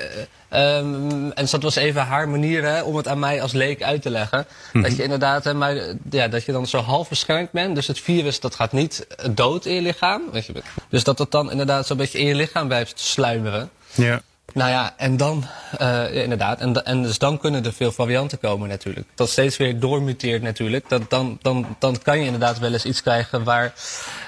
Um, 0.55 1.33
en 1.33 1.47
dat 1.51 1.63
was 1.63 1.77
even 1.77 2.03
haar 2.03 2.29
manier 2.29 2.65
hè, 2.65 2.83
om 2.83 2.97
het 2.97 3.09
aan 3.09 3.19
mij 3.19 3.43
als 3.43 3.53
leek 3.53 3.83
uit 3.83 4.03
te 4.03 4.11
leggen. 4.11 4.47
Mhm. 4.73 4.83
Dat 4.85 4.97
je 4.97 5.03
inderdaad, 5.03 5.45
hè, 5.45 5.55
maar, 5.55 5.75
ja, 6.11 6.29
dat 6.29 6.45
je 6.45 6.53
dan 6.53 6.67
zo 6.67 6.79
half 6.79 7.09
beschermd 7.09 7.51
bent. 7.51 7.75
Dus 7.75 7.87
het 7.87 8.01
virus 8.01 8.41
dat 8.41 8.55
gaat 8.55 8.73
niet 8.73 9.07
dood 9.31 9.67
in 9.67 9.75
je 9.75 9.81
lichaam. 9.81 10.23
Weet 10.33 10.47
je, 10.47 10.53
dus 10.89 11.05
dat 11.05 11.19
het 11.19 11.31
dan 11.31 11.51
inderdaad 11.51 11.87
zo'n 11.87 11.97
beetje 11.97 12.19
in 12.19 12.27
je 12.27 12.35
lichaam 12.35 12.67
blijft 12.67 13.01
sluimeren. 13.01 13.71
Ja. 13.95 14.21
Nou 14.53 14.71
ja, 14.71 14.95
en 14.97 15.17
dan, 15.17 15.45
eh, 15.79 15.89
ja, 15.89 16.23
inderdaad, 16.23 16.61
en, 16.61 16.85
en 16.85 17.03
dus 17.03 17.19
dan 17.19 17.39
kunnen 17.39 17.65
er 17.65 17.73
veel 17.73 17.93
varianten 17.93 18.39
komen 18.39 18.69
natuurlijk. 18.69 19.07
Dat 19.15 19.31
steeds 19.31 19.57
weer 19.57 19.81
doormuteert 19.81 20.43
natuurlijk. 20.43 20.89
Dat, 20.89 21.11
dan, 21.11 21.39
dan, 21.43 21.77
dan 21.79 21.99
kan 22.03 22.19
je 22.19 22.25
inderdaad 22.25 22.59
wel 22.59 22.73
eens 22.73 22.85
iets 22.85 23.03
krijgen 23.03 23.45
waar, 23.45 23.75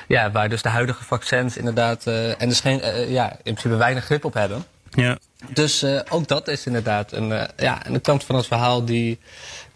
ja, 0.09 0.31
waar 0.31 0.49
dus 0.49 0.63
de 0.63 0.69
huidige 0.69 1.05
vaccins 1.05 1.57
inderdaad, 1.57 2.07
eh, 2.07 2.41
en 2.41 2.49
dus 2.49 2.61
geen, 2.61 2.81
eh, 2.81 3.11
ja, 3.11 3.31
in 3.31 3.55
principe 3.55 3.77
weinig 3.77 4.05
grip 4.05 4.25
op 4.25 4.35
hebben. 4.35 4.65
Ja. 4.91 5.19
Dus 5.53 5.83
eh, 5.83 6.01
ook 6.09 6.29
dat 6.29 6.49
is 6.49 6.67
inderdaad 6.67 7.13
een, 7.13 7.33
eh, 7.33 7.49
ja, 7.57 7.87
een 7.87 8.01
kant 8.01 8.25
van 8.25 8.37
het 8.37 8.47
verhaal 8.47 8.85
die, 8.85 9.19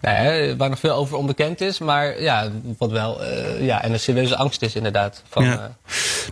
nou 0.01 0.25
ja, 0.25 0.57
waar 0.57 0.69
nog 0.69 0.79
veel 0.79 0.95
over 0.95 1.17
onbekend 1.17 1.61
is. 1.61 1.79
Maar 1.79 2.23
ja, 2.23 2.51
wat 2.79 2.91
wel 2.91 3.25
eh, 3.25 3.65
ja, 3.65 3.83
en 3.83 3.93
een 3.93 4.01
serieuze 4.01 4.37
angst 4.37 4.63
is 4.63 4.75
inderdaad 4.75 5.23
van, 5.29 5.45
Ja. 5.45 5.77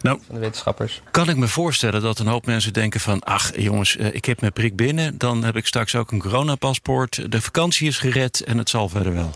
Nou, 0.03 0.21
van 0.27 0.35
de 0.35 0.41
wetenschappers. 0.41 1.03
kan 1.11 1.29
ik 1.29 1.37
me 1.37 1.49
voorstellen 1.49 2.03
dat 2.03 2.19
een 2.19 2.27
hoop 2.27 2.47
mensen 2.47 2.73
denken 2.73 3.01
van... 3.01 3.21
ach 3.21 3.57
jongens, 3.57 3.97
ik 3.97 4.25
heb 4.25 4.41
mijn 4.41 4.53
prik 4.53 4.77
binnen, 4.77 5.19
dan 5.19 5.45
heb 5.45 5.57
ik 5.57 5.67
straks 5.67 5.95
ook 5.95 6.13
een 6.13 6.19
coronapaspoort. 6.19 7.33
De 7.33 7.41
vakantie 7.41 7.89
is 7.89 7.99
gered 7.99 8.41
en 8.41 8.59
het 8.59 8.71
zal 8.71 8.89
verder 8.89 9.15
wel. 9.15 9.31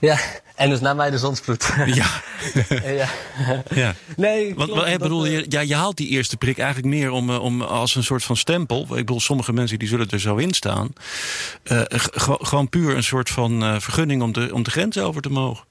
Ja, 0.00 0.18
en 0.56 0.70
dus 0.70 0.80
na 0.80 0.94
mij 0.94 1.10
de 1.10 1.18
zonsvloed. 1.18 1.72
Ja, 1.86 2.06
ja. 3.00 3.08
ja. 3.74 3.94
Nee, 4.16 4.54
Want 4.54 4.70
klopt, 4.70 4.90
wat, 4.90 4.98
bedoel, 4.98 5.24
eh, 5.26 5.32
je, 5.32 5.46
ja, 5.48 5.60
je 5.60 5.74
haalt 5.74 5.96
die 5.96 6.08
eerste 6.08 6.36
prik 6.36 6.58
eigenlijk 6.58 6.94
meer 6.94 7.10
om, 7.10 7.30
eh, 7.30 7.42
om 7.42 7.62
als 7.62 7.94
een 7.94 8.04
soort 8.04 8.24
van 8.24 8.36
stempel. 8.36 8.80
Ik 8.82 8.88
bedoel, 8.88 9.20
sommige 9.20 9.52
mensen 9.52 9.78
die 9.78 9.88
zullen 9.88 10.08
er 10.10 10.20
zo 10.20 10.36
in 10.36 10.52
staan. 10.54 10.92
Eh, 11.62 11.80
gewoon- 11.88 12.68
puur 12.68 12.96
een 12.96 13.02
soort 13.02 13.30
van 13.30 13.62
eh, 13.62 13.80
vergunning 13.80 14.22
om 14.22 14.32
de, 14.32 14.48
om 14.52 14.62
de 14.62 14.70
grens 14.70 14.98
over 14.98 15.22
te 15.22 15.30
mogen. 15.30 15.64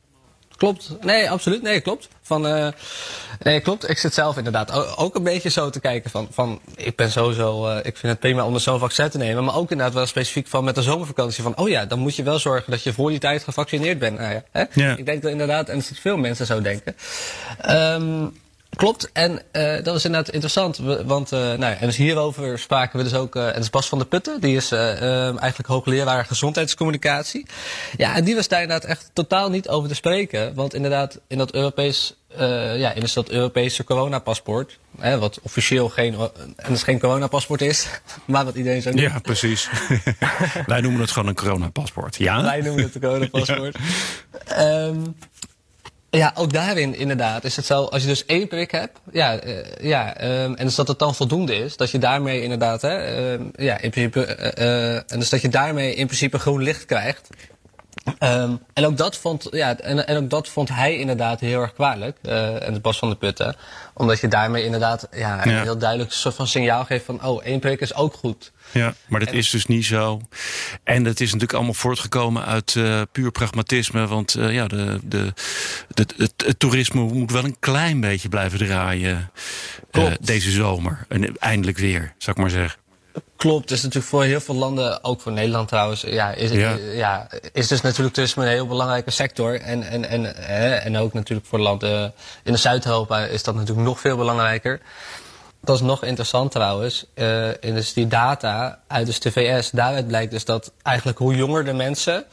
Klopt. 0.59 0.91
Nee, 1.01 1.29
absoluut. 1.29 1.61
Nee, 1.61 1.79
klopt. 1.81 2.07
Van, 2.21 2.47
eh, 2.47 2.67
nee, 3.39 3.59
klopt. 3.59 3.89
Ik 3.89 3.97
zit 3.97 4.13
zelf 4.13 4.37
inderdaad 4.37 4.97
ook 4.97 5.15
een 5.15 5.23
beetje 5.23 5.49
zo 5.49 5.69
te 5.69 5.79
kijken 5.79 6.09
van, 6.09 6.27
van 6.31 6.59
ik 6.75 6.95
ben 6.95 7.11
sowieso, 7.11 7.67
eh, 7.67 7.77
ik 7.77 7.97
vind 7.97 8.11
het 8.11 8.19
prima 8.19 8.45
om 8.45 8.53
er 8.53 8.59
zo'n 8.59 8.79
vaccin 8.79 9.09
te 9.09 9.17
nemen. 9.17 9.43
Maar 9.43 9.55
ook 9.55 9.71
inderdaad 9.71 9.95
wel 9.95 10.05
specifiek 10.05 10.47
van 10.47 10.63
met 10.63 10.75
de 10.75 10.81
zomervakantie 10.81 11.43
van, 11.43 11.57
oh 11.57 11.69
ja, 11.69 11.85
dan 11.85 11.99
moet 11.99 12.15
je 12.15 12.23
wel 12.23 12.39
zorgen 12.39 12.71
dat 12.71 12.83
je 12.83 12.93
voor 12.93 13.09
die 13.09 13.19
tijd 13.19 13.43
gevaccineerd 13.43 13.99
bent. 13.99 14.19
Nou 14.19 14.33
ja, 14.33 14.43
hè? 14.51 14.63
Ja. 14.73 14.97
Ik 14.97 15.05
denk 15.05 15.21
dat 15.21 15.31
inderdaad, 15.31 15.69
en 15.69 15.81
zitten 15.81 16.01
veel 16.01 16.17
mensen 16.17 16.45
zo 16.45 16.61
denken. 16.61 16.95
Ehm, 17.61 18.25
klopt. 18.79 19.09
En 19.11 19.41
eh, 19.51 19.83
dat 19.83 19.95
is 19.95 20.05
inderdaad 20.05 20.33
interessant. 20.33 20.77
Want, 21.05 21.31
eh, 21.31 21.39
nou 21.39 21.59
ja, 21.59 21.75
en 21.75 21.87
dus 21.87 21.97
hierover 21.97 22.59
spraken 22.59 22.97
we 22.97 23.03
dus 23.03 23.13
ook, 23.13 23.35
eh, 23.35 23.47
en 23.47 23.53
dat 23.53 23.61
is 23.61 23.69
Bas 23.69 23.89
van 23.89 23.97
der 23.97 24.07
Putten, 24.07 24.41
die 24.41 24.55
is 24.55 24.71
eh, 24.71 24.91
ehm, 24.91 25.37
eigenlijk 25.37 25.69
hoogleraar 25.69 26.25
gezondheidscommunicatie. 26.25 27.45
Ja, 27.97 28.15
en 28.15 28.23
die 28.23 28.35
was 28.35 28.47
daar 28.47 28.61
inderdaad 28.61 28.89
echt 28.89 29.09
totaal 29.13 29.49
niet 29.49 29.69
over 29.69 29.89
te 29.89 29.95
spreken. 29.95 30.53
Want 30.55 30.73
inderdaad, 30.73 31.19
in 31.27 31.37
dat 31.37 31.53
Europees, 31.53 32.13
ja, 32.37 32.91
in 32.93 33.01
dus 33.01 33.13
dat 33.13 33.29
Europese 33.29 33.83
coronapaspoort, 33.83 34.77
hè, 34.99 35.19
wat 35.19 35.39
officieel 35.41 35.89
geen, 35.89 36.15
en 36.55 36.71
dus 36.71 36.83
geen 36.83 36.99
coronapaspoort 36.99 37.61
is, 37.61 37.87
maar 38.25 38.45
wat 38.45 38.55
iedereen 38.55 38.81
zo 38.81 38.89
noemt. 38.89 39.01
Ja, 39.01 39.19
precies. 39.19 39.69
Wij 40.65 40.81
noemen 40.81 41.01
het 41.01 41.11
gewoon 41.11 41.27
een 41.27 41.35
coronapaspoort. 41.35 42.15
Ja? 42.15 42.41
Wij 42.41 42.61
noemen 42.61 42.83
het 42.83 42.93
de 42.93 42.99
coronapaspoort. 42.99 43.77
Ehm, 44.45 44.97
ja, 46.09 46.31
ook 46.35 46.53
daarin 46.53 46.95
inderdaad 46.95 47.43
is 47.43 47.55
het 47.55 47.65
zo, 47.65 47.83
als 47.83 48.01
je 48.01 48.07
dus 48.07 48.25
één 48.25 48.47
prik 48.47 48.71
hebt, 48.71 48.99
ja, 49.11 49.39
eh, 49.39 49.55
ja 49.81 50.15
ehm, 50.15 50.53
en 50.53 50.65
dus 50.65 50.75
dat 50.75 50.87
het 50.87 50.99
dan 50.99 51.15
voldoende 51.15 51.55
is, 51.55 51.77
dat 51.77 51.91
je 51.91 51.97
daarmee 51.97 52.41
inderdaad, 52.41 52.81
hè, 52.81 52.97
ehm, 52.97 53.43
ja, 53.55 53.79
in 53.79 53.89
principe, 53.89 54.25
eh, 54.25 54.95
eh, 54.95 55.03
en 55.07 55.19
dus 55.19 55.29
dat 55.29 55.41
je 55.41 55.49
daarmee 55.49 55.95
in 55.95 56.05
principe 56.05 56.39
groen 56.39 56.63
licht 56.63 56.85
krijgt. 56.85 57.29
Ehm, 58.17 58.55
en, 58.73 58.85
ook 58.85 58.97
dat 58.97 59.17
vond, 59.17 59.47
ja, 59.51 59.77
en, 59.77 60.07
en 60.07 60.17
ook 60.17 60.29
dat 60.29 60.49
vond 60.49 60.69
hij 60.69 60.97
inderdaad 60.97 61.39
heel 61.39 61.61
erg 61.61 61.73
kwalijk, 61.73 62.17
eh, 62.21 62.67
en 62.67 62.73
de 62.73 62.79
Bas 62.79 62.99
van 62.99 63.09
de 63.09 63.15
Putten. 63.15 63.55
Omdat 63.93 64.19
je 64.19 64.27
daarmee 64.27 64.63
inderdaad 64.63 65.07
ja, 65.11 65.45
een 65.45 65.51
Ja. 65.51 65.61
heel 65.61 65.77
duidelijk 65.77 66.11
soort 66.11 66.35
van 66.35 66.47
signaal 66.47 66.85
geeft 66.85 67.05
van, 67.05 67.25
oh, 67.25 67.43
één 67.43 67.59
prik 67.59 67.79
is 67.79 67.95
ook 67.95 68.13
goed. 68.13 68.51
Ja, 68.71 68.93
maar 69.07 69.19
dat 69.19 69.31
is 69.31 69.49
dus 69.49 69.65
niet 69.65 69.85
zo. 69.85 70.21
En 70.83 71.03
dat 71.03 71.13
is 71.19 71.25
natuurlijk 71.25 71.53
allemaal 71.53 71.73
voortgekomen 71.73 72.45
uit 72.45 72.75
eh, 72.75 73.01
puur 73.11 73.31
pragmatisme. 73.31 74.07
Want 74.07 74.35
eh, 74.35 74.53
ja, 74.53 74.67
de, 74.67 74.99
de, 75.03 75.33
de, 75.87 76.05
het, 76.17 76.33
het 76.45 76.59
toerisme 76.59 77.01
moet 77.01 77.31
wel 77.31 77.43
een 77.43 77.59
klein 77.59 77.99
beetje 77.99 78.29
blijven 78.29 78.57
draaien 78.59 79.31
deze 80.21 80.51
zomer. 80.51 81.05
En 81.07 81.37
eindelijk 81.37 81.77
weer, 81.77 82.13
zou 82.17 82.35
ik 82.35 82.41
maar 82.41 82.51
zeggen. 82.51 82.79
Klopt, 83.35 83.71
is 83.71 83.81
natuurlijk 83.81 84.09
voor 84.09 84.23
heel 84.23 84.41
veel 84.41 84.55
landen, 84.55 85.03
ook 85.03 85.21
voor 85.21 85.31
Nederland 85.31 85.67
trouwens, 85.67 86.01
ja, 86.01 86.31
is, 86.31 86.51
Ja. 86.51 86.75
ja. 86.93 87.27
is 87.53 87.67
dus 87.67 87.81
natuurlijk 87.81 88.15
toerisme 88.15 88.43
een 88.43 88.49
heel 88.49 88.67
belangrijke 88.67 89.11
sector. 89.11 89.61
En, 89.61 89.83
en, 89.83 90.05
en, 90.05 90.23
hè, 90.35 90.75
en 90.75 90.97
ook 90.97 91.13
natuurlijk 91.13 91.47
voor 91.47 91.59
landen 91.59 92.13
in 92.43 92.51
de 92.51 92.57
Zuid-Europa 92.57 93.19
is 93.25 93.43
dat 93.43 93.55
natuurlijk 93.55 93.87
nog 93.87 93.99
veel 93.99 94.17
belangrijker. 94.17 94.81
Dat 95.61 95.75
is 95.75 95.81
nog 95.81 96.03
interessant 96.03 96.51
trouwens. 96.51 97.05
eh 97.13 97.47
in 97.59 97.73
dus 97.73 97.93
die 97.93 98.07
data 98.07 98.79
uit 98.87 99.05
dus 99.05 99.19
de 99.19 99.31
VS, 99.31 99.69
daaruit 99.71 100.07
blijkt 100.07 100.31
dus 100.31 100.45
dat 100.45 100.71
eigenlijk 100.83 101.17
hoe 101.17 101.35
jonger 101.35 101.65
de 101.65 101.73
mensen, 101.73 102.25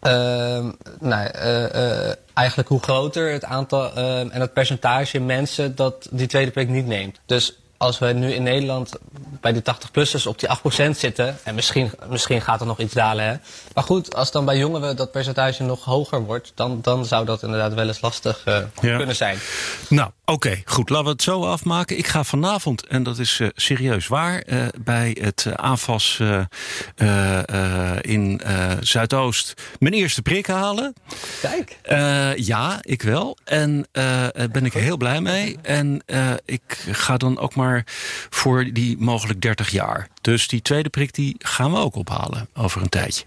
ehm, 0.00 0.70
nou, 1.00 1.26
eh, 1.26 2.08
eh, 2.08 2.14
eigenlijk 2.34 2.68
hoe 2.68 2.82
groter 2.82 3.32
het 3.32 3.44
aantal 3.44 3.94
ehm, 3.94 4.28
en 4.28 4.40
het 4.40 4.52
percentage 4.52 5.20
mensen 5.20 5.76
dat 5.76 6.08
die 6.10 6.26
tweede 6.26 6.50
prik 6.50 6.68
niet 6.68 6.86
neemt. 6.86 7.20
Dus 7.26 7.58
als 7.78 7.98
we 7.98 8.06
nu 8.06 8.32
in 8.32 8.42
Nederland 8.42 8.92
bij 9.40 9.52
die 9.52 9.62
80-plussers 9.62 10.26
op 10.26 10.38
die 10.38 10.48
8% 10.86 10.90
zitten, 10.90 11.38
en 11.42 11.54
misschien, 11.54 11.90
misschien 12.08 12.40
gaat 12.40 12.60
er 12.60 12.66
nog 12.66 12.78
iets 12.78 12.94
dalen, 12.94 13.24
hè. 13.24 13.34
Maar 13.74 13.84
goed, 13.84 14.14
als 14.14 14.30
dan 14.30 14.44
bij 14.44 14.58
jongeren 14.58 14.96
dat 14.96 15.10
percentage 15.10 15.62
nog 15.62 15.84
hoger 15.84 16.20
wordt, 16.24 16.52
dan, 16.54 16.78
dan 16.82 17.04
zou 17.06 17.24
dat 17.24 17.42
inderdaad 17.42 17.74
wel 17.74 17.86
eens 17.86 18.00
lastig 18.00 18.42
eh, 18.44 18.58
Ja. 18.80 18.96
kunnen 18.96 19.16
zijn. 19.16 19.38
Nou, 19.88 20.10
oké, 20.24 20.62
goed. 20.64 20.90
Laten 20.90 21.04
we 21.06 21.12
het 21.12 21.22
zo 21.22 21.44
afmaken. 21.44 21.98
Ik 21.98 22.06
ga 22.06 22.24
vanavond, 22.24 22.86
en 22.86 23.02
dat 23.02 23.18
is 23.18 23.40
eh, 23.40 23.48
serieus 23.54 24.06
waar, 24.06 24.38
eh, 24.40 24.66
bij 24.80 25.16
het 25.20 25.46
AFAS 25.56 26.20
in 28.00 28.40
Zuidoost 28.80 29.54
mijn 29.78 29.94
eerste 29.94 30.22
prik 30.22 30.46
halen. 30.46 30.94
Kijk. 31.40 31.78
Ja, 32.38 32.78
ik 32.82 33.02
wel. 33.02 33.36
En 33.44 33.86
daar 33.92 34.48
ben 34.52 34.64
ik 34.64 34.72
heel 34.72 34.96
blij 34.96 35.20
mee. 35.20 35.58
En 35.62 36.02
ik 36.44 36.86
ga 36.90 37.16
dan 37.16 37.38
ook 37.38 37.54
maar 37.54 37.82
voor 38.30 38.64
die 38.72 38.96
mogelijk 39.28 39.40
30 39.58 39.70
jaar. 39.70 40.08
Dus 40.20 40.48
die 40.48 40.62
tweede 40.62 40.88
prik 40.88 41.14
die 41.14 41.36
gaan 41.38 41.72
we 41.72 41.78
ook 41.78 41.94
ophalen 41.96 42.48
over 42.54 42.82
een 42.82 42.88
tijdje. 42.88 43.24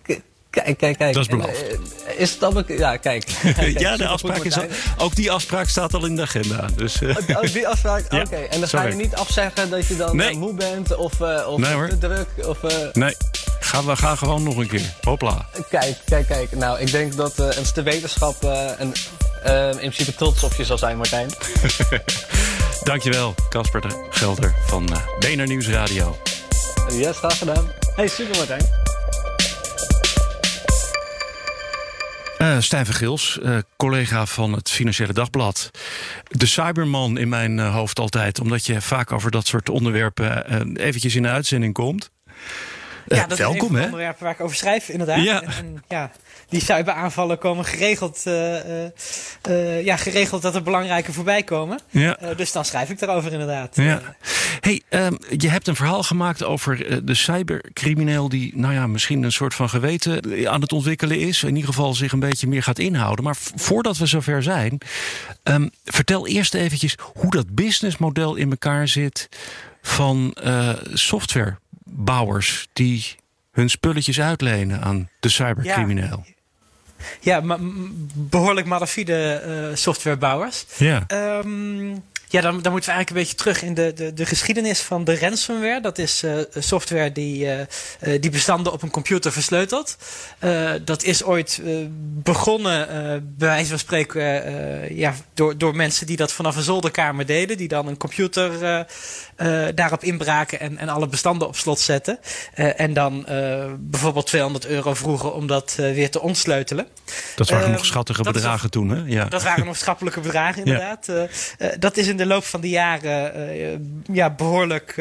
Kijk, 0.50 0.78
kijk, 0.78 0.98
kijk. 0.98 1.14
Dat 1.14 1.24
is 1.24 1.28
beloofd. 1.28 1.64
eh, 1.68 2.20
is 2.20 2.32
het 2.32 2.40
dan... 2.40 2.64
Ja, 2.68 2.98
kijk. 3.08 3.30
ja, 3.78 3.98
de 3.98 4.08
afspraak 4.08 4.44
is 4.44 4.58
al, 4.58 4.66
ook 4.98 5.16
die 5.16 5.32
afspraak 5.32 5.68
staat 5.70 5.94
al 5.94 6.06
in 6.06 6.16
de 6.16 6.22
agenda. 6.22 6.68
Dus, 6.76 7.02
eh, 7.02 7.16
Oh, 7.38 7.42
die 7.54 7.68
afspraak? 7.68 8.04
Ja, 8.12 8.22
Oké, 8.22 8.36
en 8.36 8.60
dan 8.60 8.70
ga 8.70 8.84
je 8.84 8.94
niet 8.96 9.16
afzeggen 9.16 9.70
dat 9.70 9.88
je 9.88 9.96
dan 9.96 10.16
Nee. 10.16 10.30
eh, 10.30 10.36
moe 10.38 10.54
bent 10.54 10.96
of, 10.96 11.22
eh, 11.22 11.48
of 11.48 11.60
Nee, 11.60 11.74
hoor. 11.74 11.88
te 11.90 11.98
druk. 11.98 12.28
Of, 12.48 12.64
eh, 12.64 12.78
nee, 12.94 13.16
gaan 13.60 13.86
we 13.86 13.96
gaan 13.96 14.18
gewoon 14.18 14.44
nog 14.44 14.58
een 14.58 14.68
keer. 14.68 14.94
Hopla. 15.02 15.46
Kijk, 15.70 15.98
kijk, 16.06 16.28
kijk. 16.28 16.52
Nou, 16.56 16.80
ik 16.80 16.92
denk 16.92 17.16
dat 17.16 17.40
eh, 17.40 17.50
de 17.74 17.84
wetenschap 17.84 18.44
eh, 18.44 18.70
een, 18.78 18.94
eh, 19.44 19.68
in 19.70 19.76
principe 19.78 20.16
trots 20.16 20.44
op 20.44 20.54
je 20.54 20.66
zal 20.66 20.78
zijn, 20.78 20.98
Martijn. 20.98 21.30
Dankjewel, 22.84 23.36
Casper 23.50 23.82
de 23.82 24.08
Gelder 24.10 24.54
van 24.66 24.94
eh 24.94 25.08
BNR 25.20 25.48
Nieuwsradio. 25.48 26.18
Yes, 26.92 27.18
graag 27.18 27.38
gedaan. 27.38 27.72
Hey, 27.96 28.08
super 28.08 28.38
Martijn. 28.38 28.66
Eh 32.38 32.60
Stijn 32.60 32.86
van 32.86 32.96
Gils, 32.96 33.40
eh, 33.40 33.58
collega 33.78 34.26
van 34.26 34.54
het 34.54 34.70
Financiële 34.70 35.14
Dagblad. 35.14 35.72
De 36.28 36.46
cyberman 36.46 37.18
in 37.18 37.30
mijn 37.30 37.60
hoofd 37.60 38.00
altijd, 38.00 38.40
omdat 38.40 38.66
je 38.66 38.82
vaak 38.82 39.12
over 39.12 39.32
dat 39.32 39.48
soort 39.48 39.70
onderwerpen 39.70 40.46
eh, 40.48 40.86
eventjes 40.86 41.16
in 41.16 41.22
de 41.22 41.30
uitzending 41.30 41.74
komt. 41.74 42.12
Eh, 43.12 43.18
Ja, 43.18 43.28
dat 43.28 43.40
is 43.40 43.46
een 43.46 43.52
welkom 43.52 43.76
hè? 43.76 43.84
onderwerpen 43.84 44.24
waar 44.24 44.34
ik 44.34 44.42
over 44.42 44.56
schrijf, 44.56 44.90
inderdaad. 44.90 45.24
Ja. 45.24 45.42
En, 45.42 45.50
en, 45.58 45.84
ja, 45.88 46.12
die 46.50 46.62
cyberaanvallen 46.62 47.38
komen 47.38 47.66
geregeld, 47.66 48.22
eh, 48.26 48.84
eh, 48.86 48.92
eh, 49.42 49.86
ja, 49.86 49.96
geregeld 49.98 50.42
dat 50.42 50.56
er 50.56 50.64
belangrijke 50.64 51.14
voorbij 51.14 51.44
komen. 51.44 51.80
Ja. 51.90 52.18
Eh, 52.18 52.38
dus 52.38 52.52
dan 52.52 52.66
schrijf 52.66 52.90
ik 52.90 53.00
daarover 53.00 53.32
inderdaad. 53.32 53.76
Ja. 53.76 54.02
Hey, 54.60 54.82
ehm, 54.90 55.14
je 55.38 55.50
hebt 55.50 55.68
een 55.68 55.76
verhaal 55.76 56.04
gemaakt 56.04 56.44
over 56.44 56.86
eh, 56.88 56.98
de 57.04 57.14
cybercrimineel 57.16 58.30
die, 58.30 58.52
nou 58.56 58.74
ja, 58.74 58.88
misschien 58.88 59.24
een 59.24 59.32
soort 59.32 59.54
van 59.54 59.70
geweten 59.70 60.22
eh, 60.22 60.46
aan 60.46 60.62
het 60.62 60.72
ontwikkelen 60.74 61.20
is. 61.20 61.44
In 61.44 61.56
ieder 61.56 61.74
geval 61.74 61.94
zich 61.94 62.12
een 62.12 62.20
beetje 62.20 62.48
meer 62.48 62.64
gaat 62.64 62.80
inhouden. 62.80 63.24
Maar 63.24 63.36
voordat 63.56 63.98
we 63.98 64.06
zover 64.06 64.44
zijn, 64.44 64.78
ehm, 65.44 65.68
vertel 65.86 66.28
eerst 66.28 66.54
eventjes 66.54 66.96
hoe 67.14 67.32
dat 67.32 67.56
businessmodel 67.56 68.36
in 68.36 68.50
elkaar 68.50 68.88
zit 68.88 69.30
van 69.82 70.34
eh, 70.44 70.70
softwarebouwers 71.96 72.68
die 72.74 73.06
hun 73.52 73.70
spulletjes 73.70 74.22
uitlenen 74.22 74.82
aan 74.82 75.10
de 75.20 75.30
cybercrimineel. 75.30 76.26
Ja, 77.20 77.40
ma- 77.42 77.58
m- 77.58 78.08
behoorlijk 78.14 78.68
malafide 78.68 79.34
eh, 79.34 79.76
softwarebouwers. 79.76 80.66
Ja. 80.78 81.04
Ehm, 81.08 81.96
ja, 82.32 82.42
dan, 82.42 82.62
dan 82.62 82.72
moeten 82.72 82.90
we 82.90 82.96
eigenlijk 82.96 83.10
een 83.10 83.16
beetje 83.16 83.36
terug 83.36 83.64
in 83.64 83.74
de, 83.74 83.94
de, 83.94 84.14
de 84.14 84.26
geschiedenis 84.26 84.80
van 84.80 85.04
de 85.04 85.20
ransomware. 85.20 85.82
Dat 85.82 85.98
is 85.98 86.24
uh, 86.24 86.34
software 86.58 87.12
die, 87.12 87.46
uh, 87.46 87.62
die 88.20 88.30
bestanden 88.30 88.74
op 88.74 88.82
een 88.82 88.92
computer 88.92 89.32
versleutelt. 89.32 89.98
Uh, 90.40 90.72
dat 90.86 91.04
is 91.04 91.24
ooit 91.24 91.62
begonnen, 92.24 92.88
bij 93.38 93.48
wijze 93.48 93.70
van 93.70 93.80
spreken, 93.80 94.22
ja, 94.96 95.14
door, 95.34 95.58
door 95.58 95.76
mensen 95.76 96.06
die 96.06 96.18
dat 96.18 96.32
vanaf 96.32 96.56
een 96.56 96.64
zolderkamer 96.64 97.26
deden. 97.26 97.58
Die 97.58 97.68
dan 97.68 97.88
een 97.88 97.98
computer 97.98 98.52
daarop 99.76 100.04
inbraken 100.04 100.60
en, 100.60 100.78
en 100.78 100.90
alle 100.90 101.08
bestanden 101.08 101.48
op 101.48 101.56
slot 101.56 101.80
zetten. 101.80 102.20
en 102.54 102.94
dan 102.94 103.26
bijvoorbeeld 103.80 104.28
200 104.28 104.66
euro 104.66 104.94
vroegen 104.94 105.34
om 105.34 105.48
dat 105.48 105.74
weer 105.78 106.12
te 106.12 106.22
ontsleutelen. 106.22 106.88
Dat 107.36 107.50
waren 107.50 107.72
nog 107.72 107.86
schattige 107.86 108.24
bedragen 108.24 108.70
toen, 108.70 108.90
hè? 108.90 109.04
Ja. 109.06 109.26
Dat 109.26 109.44
waren 109.44 109.66
nog 109.66 109.78
schappelijke 109.78 110.20
bedragen, 110.20 110.60
inderdaad. 110.66 111.06
Ja. 111.58 111.76
dat 111.80 111.98
is 111.98 112.08
in 112.08 112.18
de 112.22 112.28
loop 112.28 112.44
van 112.44 112.62
de 112.62 112.70
jaren 112.70 114.04
ja, 114.12 114.30
behoorlijk 114.30 114.96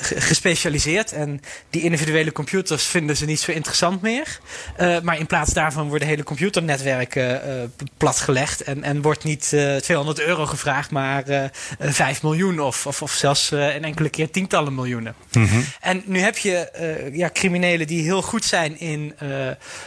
gespecialiseerd. 0.00 1.12
En 1.12 1.40
die 1.70 1.82
individuele 1.82 2.32
computers 2.32 2.84
vinden 2.84 3.16
ze 3.16 3.24
niet 3.24 3.40
zo 3.40 3.52
interessant 3.52 4.02
meer. 4.02 4.40
Maar 5.02 5.18
in 5.18 5.26
plaats 5.26 5.52
daarvan 5.52 5.88
worden 5.88 6.08
hele 6.08 6.22
computernetwerken 6.22 7.40
platgelegd. 7.96 8.62
En, 8.62 8.82
en 8.82 9.02
wordt 9.02 9.24
niet 9.24 9.50
uh, 9.54 9.76
200 9.76 10.20
euro 10.20 10.46
gevraagd, 10.46 10.90
maar 10.90 11.50
5 11.78 12.22
miljoen 12.22 12.60
of, 12.60 12.86
of, 12.86 13.02
of 13.02 13.12
zelfs 13.12 13.50
een 13.50 13.84
enkele 13.84 14.08
keer 14.08 14.30
tientallen 14.30 14.74
miljoenen. 14.74 15.14
Mm 15.32 15.46
-hmm. 15.46 15.64
En 15.80 16.02
nu 16.04 16.18
heb 16.18 16.38
je 16.38 16.68
ja, 17.12 17.30
criminelen 17.32 17.86
die 17.86 18.02
heel 18.02 18.22
goed 18.22 18.44
zijn 18.44 18.78
in 18.78 19.14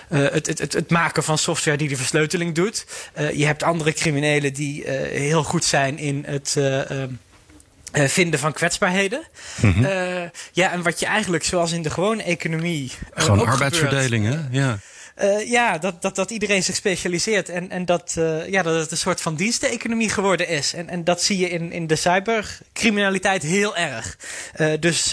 het, 0.08 0.48
het, 0.48 0.60
het, 0.60 0.74
het, 0.74 0.90
maken 0.90 1.24
van 1.24 1.38
software 1.38 1.78
die 1.78 1.90
de 1.90 1.96
versleuteling 1.96 2.56
doet. 2.56 2.86
je 3.34 3.46
hebt 3.46 3.64
andere 3.64 3.94
criminelen 3.94 4.54
die 4.54 4.84
heel 5.12 5.44
goed 5.44 5.66
zijn 5.66 5.93
in 5.98 6.24
het. 6.28 6.56
Uh, 6.58 8.08
vinden 8.08 8.40
van 8.40 8.54
kwetsbaarheden. 8.54 9.24
Mm 9.62 9.74
-hmm. 9.74 9.84
uh, 9.84 10.24
ja, 10.52 10.72
en 10.72 10.82
wat 10.82 11.00
je 11.00 11.06
eigenlijk, 11.06 11.44
zoals 11.44 11.72
in 11.72 11.82
de 11.82 11.90
gewone 11.90 12.24
economie. 12.24 12.92
Uh, 13.18 13.24
Gewoon 13.24 13.48
arbeidsverdeling, 13.48 14.26
hè? 14.26 14.40
Ja. 14.52 14.80
Uh, 15.22 15.50
ja, 15.50 15.78
dat, 15.78 16.02
dat, 16.02 16.16
dat 16.16 16.32
iedereen 16.32 16.64
zich 16.64 16.76
specialiseert 16.76 17.50
en, 17.50 17.70
en 17.70 17.86
dat, 17.86 18.16
uh, 18.18 18.50
ja, 18.50 18.62
dat 18.62 18.80
het 18.80 18.92
een 18.92 18.98
soort 18.98 19.22
van 19.22 19.36
diensteconomie 19.36 20.10
geworden 20.10 20.48
is. 20.48 20.74
En, 20.74 20.90
en 20.90 21.04
dat 21.04 21.22
zie 21.22 21.38
je 21.38 21.50
in, 21.50 21.72
in 21.72 21.88
de 21.88 21.96
cybercriminaliteit 21.96 23.44
heel 23.44 23.76
erg. 23.76 24.18
Uh, 24.58 24.74
dus 24.80 25.12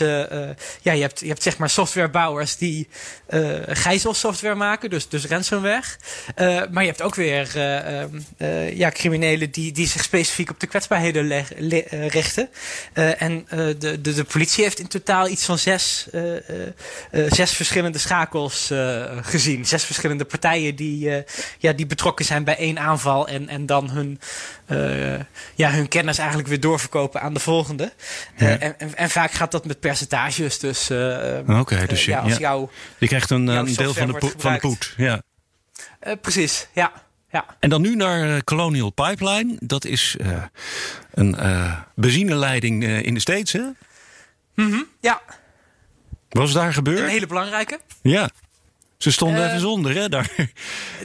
ja, 0.82 0.92
je 0.92 1.00
hebt, 1.00 1.20
je 1.20 1.26
hebt 1.26 1.42
zeg 1.42 1.58
maar 1.58 1.70
softwarebouwers 1.70 2.56
die 2.56 2.88
gijzelsoftware 3.66 4.54
maken, 4.54 4.90
dus, 4.90 5.08
dus 5.08 5.26
ransomware. 5.26 5.84
maar 6.70 6.82
je 6.82 6.88
hebt 6.88 7.02
ook 7.02 7.14
weer 7.14 7.58
ja, 8.74 8.90
criminelen 8.90 9.50
die, 9.50 9.72
die 9.72 9.86
zich 9.86 10.02
specifiek 10.02 10.50
op 10.50 10.60
de 10.60 10.66
kwetsbaarheden 10.66 11.26
le, 11.26 11.44
le, 11.56 11.84
richten. 12.08 12.48
en 13.18 13.46
de, 13.78 14.00
de, 14.00 14.14
de 14.14 14.24
politie 14.24 14.64
heeft 14.64 14.78
in 14.78 14.88
totaal 14.88 15.28
iets 15.28 15.44
van 15.44 15.58
zes, 15.58 16.06
zes 17.28 17.52
verschillende 17.52 17.98
schakels 17.98 18.70
gezien. 19.22 19.66
Zes 19.66 19.84
verschillende 19.90 20.24
partijen 20.24 20.76
die, 20.76 21.08
uh, 21.08 21.16
ja, 21.58 21.72
die 21.72 21.86
betrokken 21.86 22.24
zijn 22.24 22.44
bij 22.44 22.56
één 22.56 22.78
aanval 22.78 23.28
en, 23.28 23.48
en 23.48 23.66
dan 23.66 23.90
hun, 23.90 24.20
uh, 24.68 25.20
ja, 25.54 25.70
hun 25.70 25.88
kennis 25.88 26.18
eigenlijk 26.18 26.48
weer 26.48 26.60
doorverkopen 26.60 27.20
aan 27.20 27.34
de 27.34 27.40
volgende. 27.40 27.92
Ja. 28.36 28.46
Uh, 28.46 28.52
en, 28.52 28.78
en, 28.78 28.96
en, 28.96 29.10
vaak 29.10 29.32
gaat 29.32 29.50
dat 29.50 29.66
met 29.66 29.80
percentages. 29.80 30.58
Dus, 30.58 30.90
Oké, 30.90 31.58
okay, 31.58 31.86
dus 31.86 32.04
je, 32.04 32.10
ja, 32.10 32.18
als 32.18 32.36
jou, 32.36 32.68
je 32.98 33.06
krijgt 33.06 33.30
een, 33.30 33.46
een 33.46 33.74
deel 33.74 33.94
van 33.94 34.06
de, 34.06 34.12
po 34.12 34.30
van 34.36 34.52
de 34.52 34.58
poet. 34.58 34.94
Ja. 34.96 35.22
precies, 36.20 36.68
ja. 36.74 36.92
Ja. 37.32 37.44
En 37.60 37.70
dan 37.70 37.82
nu 37.82 37.96
naar 37.96 38.44
Colonial 38.44 38.90
Pipeline. 38.90 39.56
Dat 39.60 39.84
is 39.84 40.16
een 41.10 41.36
benzineleiding 41.94 42.84
in 42.84 43.14
de 43.14 43.20
States, 43.20 43.52
hè? 43.52 43.62
-hmm, 44.54 44.86
ja. 45.00 45.20
Wat 46.30 46.48
is 46.48 46.54
daar 46.54 46.72
gebeurd? 46.72 46.98
Een 46.98 47.08
hele 47.08 47.26
belangrijke. 47.26 47.80
Ja. 48.02 48.30
Ze 49.00 49.10
stonden 49.10 49.40
uh, 49.40 49.46
even 49.46 49.60
zonder, 49.60 49.94
hè? 49.94 50.08
Daar. 50.08 50.30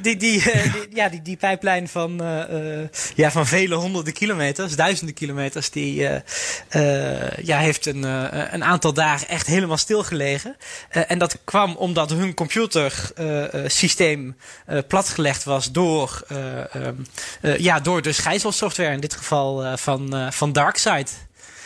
Die, 0.01 0.17
die, 0.17 0.38
uh, 0.38 0.73
die, 0.73 0.88
ja, 0.99 1.10
die, 1.10 1.21
die 1.21 1.38
pijplijn 1.38 1.88
van, 1.88 2.23
uh, 2.23 2.88
ja, 3.15 3.31
van 3.31 3.47
vele 3.47 3.75
honderden 3.75 4.13
kilometers, 4.13 4.75
duizenden 4.75 5.15
kilometers, 5.15 5.69
die 5.69 5.93
ja, 7.41 7.58
heeft 7.58 7.86
een, 7.86 8.03
een 8.53 8.63
aantal 8.63 8.93
dagen 8.93 9.27
echt 9.27 9.47
helemaal 9.47 9.77
stilgelegen. 9.77 10.55
en 10.89 11.19
dat 11.19 11.38
kwam 11.43 11.75
omdat 11.75 12.10
hun 12.10 12.34
computersysteem 12.34 14.36
platgelegd 14.88 15.43
was 15.43 15.71
door, 15.71 16.25
ja, 17.58 17.79
door 17.79 18.01
dus 18.01 18.17
gijzelsoftware, 18.17 18.93
in 18.93 18.99
dit 18.99 19.13
geval 19.13 19.77
van, 19.77 20.34
van 20.34 20.53
DarkSide. 20.53 21.10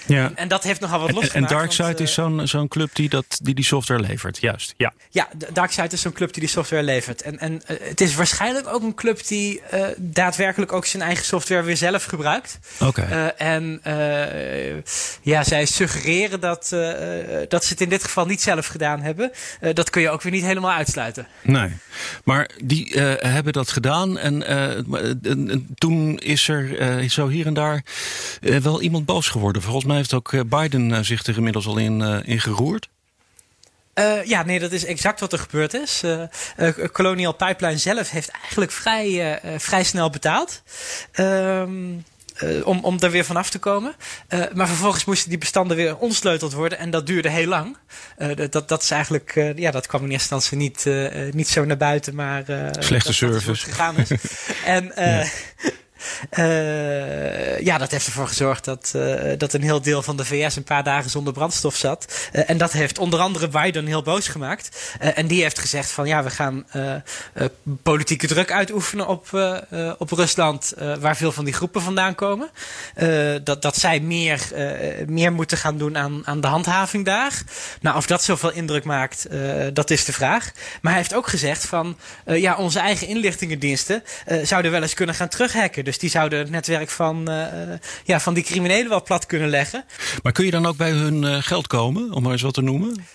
Ja. 0.05 0.31
En, 0.35 0.47
dat 0.47 0.63
heeft 0.63 0.79
nogal 0.79 0.99
wat 0.99 1.11
losgemaakt. 1.11 1.51
En, 1.51 1.57
en 1.57 1.61
DarkSide 1.61 1.83
want, 1.83 1.99
is 1.99 2.13
zo'n 2.13 2.47
zo'n 2.47 2.67
club 2.67 2.89
die, 2.93 3.09
dat, 3.09 3.39
die 3.41 3.55
die 3.55 3.65
software 3.65 4.01
levert, 4.01 4.37
juist. 4.41 4.73
Ja, 4.77 4.93
ja 5.09 5.27
DarkSide 5.53 5.89
is 5.91 6.01
zo'n 6.01 6.11
club 6.11 6.33
die 6.33 6.41
die 6.41 6.51
software 6.51 6.83
levert. 6.83 7.21
En, 7.21 7.39
en 7.39 7.53
uh, 7.53 7.77
het 7.79 8.01
is 8.01 8.15
waarschijnlijk 8.15 8.67
ook 8.67 8.81
een 8.81 8.95
club 8.95 9.27
die 9.27 9.61
uh, 9.73 9.85
daadwerkelijk 9.97 10.73
ook 10.73 10.85
zijn 10.85 11.03
eigen 11.03 11.25
software 11.25 11.61
weer 11.63 11.77
zelf 11.77 12.03
gebruikt. 12.03 12.59
Oké. 12.79 13.01
Okay. 13.01 13.33
en 13.37 13.81
ja, 15.21 15.43
zij 15.43 15.65
suggereren 15.65 16.39
dat, 16.39 16.69
dat 17.47 17.63
ze 17.63 17.69
het 17.69 17.81
in 17.81 17.89
dit 17.89 18.03
geval 18.03 18.25
niet 18.25 18.41
zelf 18.41 18.67
gedaan 18.67 19.01
hebben. 19.01 19.31
dat 19.73 19.89
kun 19.89 20.01
je 20.01 20.09
ook 20.09 20.21
weer 20.21 20.31
niet 20.31 20.43
helemaal 20.43 20.71
uitsluiten. 20.71 21.27
Nee, 21.41 21.69
maar 22.23 22.49
die 22.63 22.99
hebben 23.19 23.53
dat 23.53 23.71
gedaan. 23.71 24.17
En 24.17 24.43
toen 25.75 26.17
is 26.17 26.47
er 26.47 27.09
zo 27.09 27.27
hier 27.27 27.45
en 27.45 27.53
daar 27.53 27.83
wel 28.61 28.81
iemand 28.81 29.05
boos 29.05 29.27
geworden. 29.27 29.61
Volgens 29.61 29.85
mij 29.89 29.97
heeft 29.97 30.13
ook 30.13 30.49
Biden 30.49 31.05
zich 31.05 31.25
er 31.25 31.37
inmiddels 31.37 31.67
al 31.67 31.77
in, 31.77 31.99
uh, 31.99 32.17
in 32.23 32.39
geroerd. 32.39 32.89
Uh, 33.95 34.23
ja, 34.23 34.43
nee, 34.43 34.59
dat 34.59 34.71
is 34.71 34.85
exact 34.85 35.19
wat 35.19 35.33
er 35.33 35.39
gebeurd 35.39 35.73
is. 35.73 36.01
Uh, 36.05 36.21
uh, 36.57 36.69
Colonial 36.91 37.33
Pipeline 37.33 37.77
zelf 37.77 38.09
heeft 38.09 38.29
eigenlijk 38.29 38.71
vrij, 38.71 39.39
vrij 39.57 39.83
snel 39.83 40.09
betaald. 40.09 40.61
Um, 41.15 42.05
uh, 42.43 42.67
om, 42.67 42.79
om 42.83 42.99
daar 42.99 43.11
weer 43.11 43.25
vanaf 43.25 43.49
te 43.49 43.59
komen. 43.59 43.95
Maar 44.53 44.67
vervolgens 44.67 45.05
moesten 45.05 45.29
die 45.29 45.37
bestanden 45.37 45.77
weer 45.77 45.97
ontsleuteld 45.97 46.53
worden. 46.53 46.77
En 46.77 46.89
dat 46.89 47.07
duurde 47.07 47.29
heel 47.29 47.47
lang. 47.47 47.77
Dat, 48.49 48.67
dat 48.67 48.81
is 48.83 48.91
eigenlijk, 48.91 49.53
ja, 49.55 49.71
dat 49.71 49.87
kwam 49.87 50.03
in 50.03 50.11
eerste 50.11 50.35
instantie 50.35 50.57
niet, 50.57 50.85
niet 51.33 51.47
zo 51.47 51.65
naar 51.65 51.77
buiten. 51.77 52.15
Maar, 52.15 52.43
Slechte 52.79 53.07
dat, 53.07 53.15
service. 53.15 53.47
Dat 53.47 53.59
gegaan 53.59 53.97
is. 53.97 54.11
en 54.65 54.91
ja. 54.95 55.25
Uh, 56.37 57.59
ja, 57.59 57.77
dat 57.77 57.91
heeft 57.91 58.05
ervoor 58.05 58.27
gezorgd 58.27 58.65
dat, 58.65 58.93
uh, 58.95 59.31
dat 59.37 59.53
een 59.53 59.63
heel 59.63 59.81
deel 59.81 60.01
van 60.01 60.17
de 60.17 60.25
VS 60.25 60.55
een 60.55 60.63
paar 60.63 60.83
dagen 60.83 61.09
zonder 61.09 61.33
brandstof 61.33 61.75
zat. 61.75 62.29
Uh, 62.33 62.49
en 62.49 62.57
dat 62.57 62.71
heeft 62.71 62.97
onder 62.97 63.19
andere 63.19 63.47
Biden 63.47 63.85
heel 63.85 64.01
boos 64.01 64.27
gemaakt. 64.27 64.97
en 64.99 65.27
die 65.27 65.41
heeft 65.41 65.59
gezegd 65.59 65.91
van 65.91 66.07
ja, 66.07 66.23
we 66.23 66.29
gaan 66.29 66.65
politieke 67.83 68.27
druk 68.27 68.51
uitoefenen 68.51 69.07
op, 69.07 69.27
op 69.97 70.11
Rusland, 70.11 70.73
waar 70.99 71.17
veel 71.17 71.31
van 71.31 71.45
die 71.45 71.53
groepen 71.53 71.81
vandaan 71.81 72.15
komen. 72.15 72.49
dat, 73.43 73.61
dat 73.61 73.77
zij 73.77 73.99
meer, 73.99 74.41
meer 75.07 75.33
moeten 75.33 75.57
gaan 75.57 75.77
doen 75.77 75.97
aan, 75.97 76.21
aan 76.25 76.41
de 76.41 76.47
handhaving 76.47 77.05
daar. 77.05 77.41
Nou, 77.81 77.97
of 77.97 78.07
dat 78.07 78.23
zoveel 78.23 78.51
indruk 78.51 78.83
maakt, 78.83 79.27
dat 79.73 79.89
is 79.89 80.05
de 80.05 80.13
vraag. 80.13 80.51
Maar 80.81 80.91
hij 80.91 81.01
heeft 81.01 81.13
ook 81.13 81.27
gezegd 81.27 81.65
van 81.65 81.97
ja, 82.25 82.55
onze 82.55 82.79
eigen 82.79 83.07
inlichtingendiensten 83.07 84.03
zouden 84.43 84.71
wel 84.71 84.81
eens 84.81 84.93
kunnen 84.93 85.15
gaan 85.15 85.29
terughacken. 85.29 85.83
Dus 85.89 85.97
die 85.97 86.09
zouden 86.09 86.39
het 86.39 86.49
netwerk 86.49 86.89
van, 86.89 87.31
uh, 87.31 87.43
ja, 88.03 88.19
van 88.19 88.33
die 88.33 88.43
criminelen 88.43 88.89
wel 88.89 89.03
plat 89.03 89.25
kunnen 89.25 89.49
leggen. 89.49 89.85
Maar 90.23 90.31
kun 90.31 90.45
je 90.45 90.51
dan 90.51 90.65
ook 90.65 90.77
bij 90.77 90.91
hun 90.91 91.23
uh, 91.23 91.37
geld 91.41 91.67
komen, 91.67 92.13
om 92.13 92.23
maar 92.23 92.31
eens 92.31 92.41
wat 92.41 92.53
te 92.53 92.61
noemen? 92.61 93.05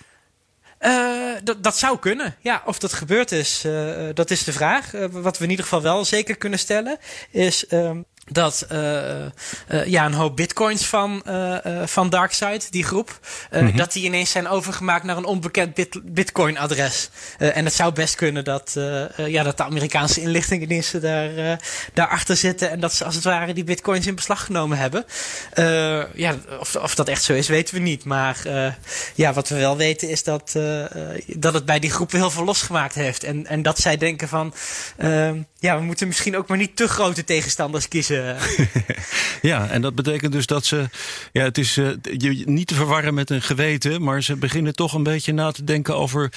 Uh, 0.80 1.34
dat 1.60 1.78
zou 1.78 1.98
kunnen. 1.98 2.36
Ja, 2.40 2.62
of 2.64 2.78
dat 2.78 2.92
gebeurd 2.92 3.32
is, 3.32 3.66
dat 4.14 4.30
is 4.30 4.44
de 4.44 4.52
vraag. 4.52 4.90
wat 5.10 5.38
we 5.38 5.44
in 5.44 5.50
ieder 5.50 5.64
geval 5.64 5.82
wel 5.82 6.04
zeker 6.04 6.36
kunnen 6.36 6.58
stellen, 6.58 6.98
is. 7.30 7.72
Um, 7.72 8.04
dat 8.28 8.66
uh, 8.72 8.78
uh, 8.78 9.86
ja, 9.86 10.04
een 10.04 10.12
hoop 10.12 10.36
bitcoins 10.36 10.86
van, 10.86 11.22
uh, 11.28 11.56
van 11.84 12.10
Darkside, 12.10 12.60
die 12.70 12.84
groep, 12.84 13.18
mm 13.50 13.58
-hmm. 13.58 13.76
dat 13.76 13.92
die 13.92 14.04
ineens 14.04 14.30
zijn 14.30 14.48
overgemaakt 14.48 15.04
naar 15.04 15.16
een 15.16 15.24
onbekend 15.24 15.74
bit 15.74 16.00
bitcoin 16.02 16.58
adres. 16.58 17.10
en 17.38 17.64
het 17.64 17.74
zou 17.74 17.92
best 17.92 18.14
kunnen 18.14 18.44
dat, 18.44 18.76
ja, 19.16 19.42
dat 19.42 19.56
de 19.56 19.62
Amerikaanse 19.62 20.20
inlichtingendiensten 20.20 21.00
daar, 21.00 21.58
daarachter 21.94 22.36
zitten 22.36 22.70
en 22.70 22.80
dat 22.80 22.92
ze 22.92 23.04
als 23.04 23.14
het 23.14 23.24
ware 23.24 23.52
die 23.52 23.64
bitcoins 23.64 24.06
in 24.06 24.14
beslag 24.14 24.44
genomen 24.44 24.78
hebben. 24.78 25.04
ja, 26.14 26.34
of, 26.60 26.76
of 26.76 26.94
dat 26.94 27.08
echt 27.08 27.22
zo 27.22 27.32
is, 27.32 27.48
weten 27.48 27.74
we 27.74 27.80
niet. 27.80 28.04
Maar 28.04 28.36
ja, 29.14 29.32
wat 29.32 29.48
we 29.48 29.56
wel 29.56 29.76
weten 29.76 30.08
is 30.08 30.22
dat, 30.22 30.52
dat 31.26 31.54
het 31.54 31.64
bij 31.64 31.78
die 31.78 31.90
groepen 31.90 32.18
heel 32.18 32.30
veel 32.30 32.44
losgemaakt 32.44 32.94
heeft. 32.94 33.24
En, 33.24 33.46
en 33.46 33.62
dat 33.62 33.78
zij 33.78 33.96
denken 33.96 34.28
van, 34.28 34.54
ja, 35.58 35.78
we 35.78 35.82
moeten 35.82 36.06
misschien 36.06 36.36
ook 36.36 36.48
maar 36.48 36.58
niet 36.58 36.76
te 36.76 36.88
grote 36.88 37.24
tegenstanders 37.24 37.88
kiezen. 37.88 38.13
ja, 39.42 39.68
en 39.68 39.82
dat 39.82 39.94
betekent 39.94 40.32
dus 40.32 40.46
dat 40.46 40.64
ze. 40.64 40.88
Ja, 41.32 41.42
het 41.42 41.58
is 41.58 41.76
uh, 41.76 41.90
je, 42.02 42.42
niet 42.46 42.66
te 42.66 42.74
verwarren 42.74 43.14
met 43.14 43.30
een 43.30 43.42
geweten, 43.42 44.02
maar 44.02 44.22
ze 44.22 44.36
beginnen 44.36 44.74
toch 44.74 44.92
een 44.92 45.02
beetje 45.02 45.32
na 45.32 45.50
te 45.50 45.64
denken 45.64 45.96
over 45.96 46.32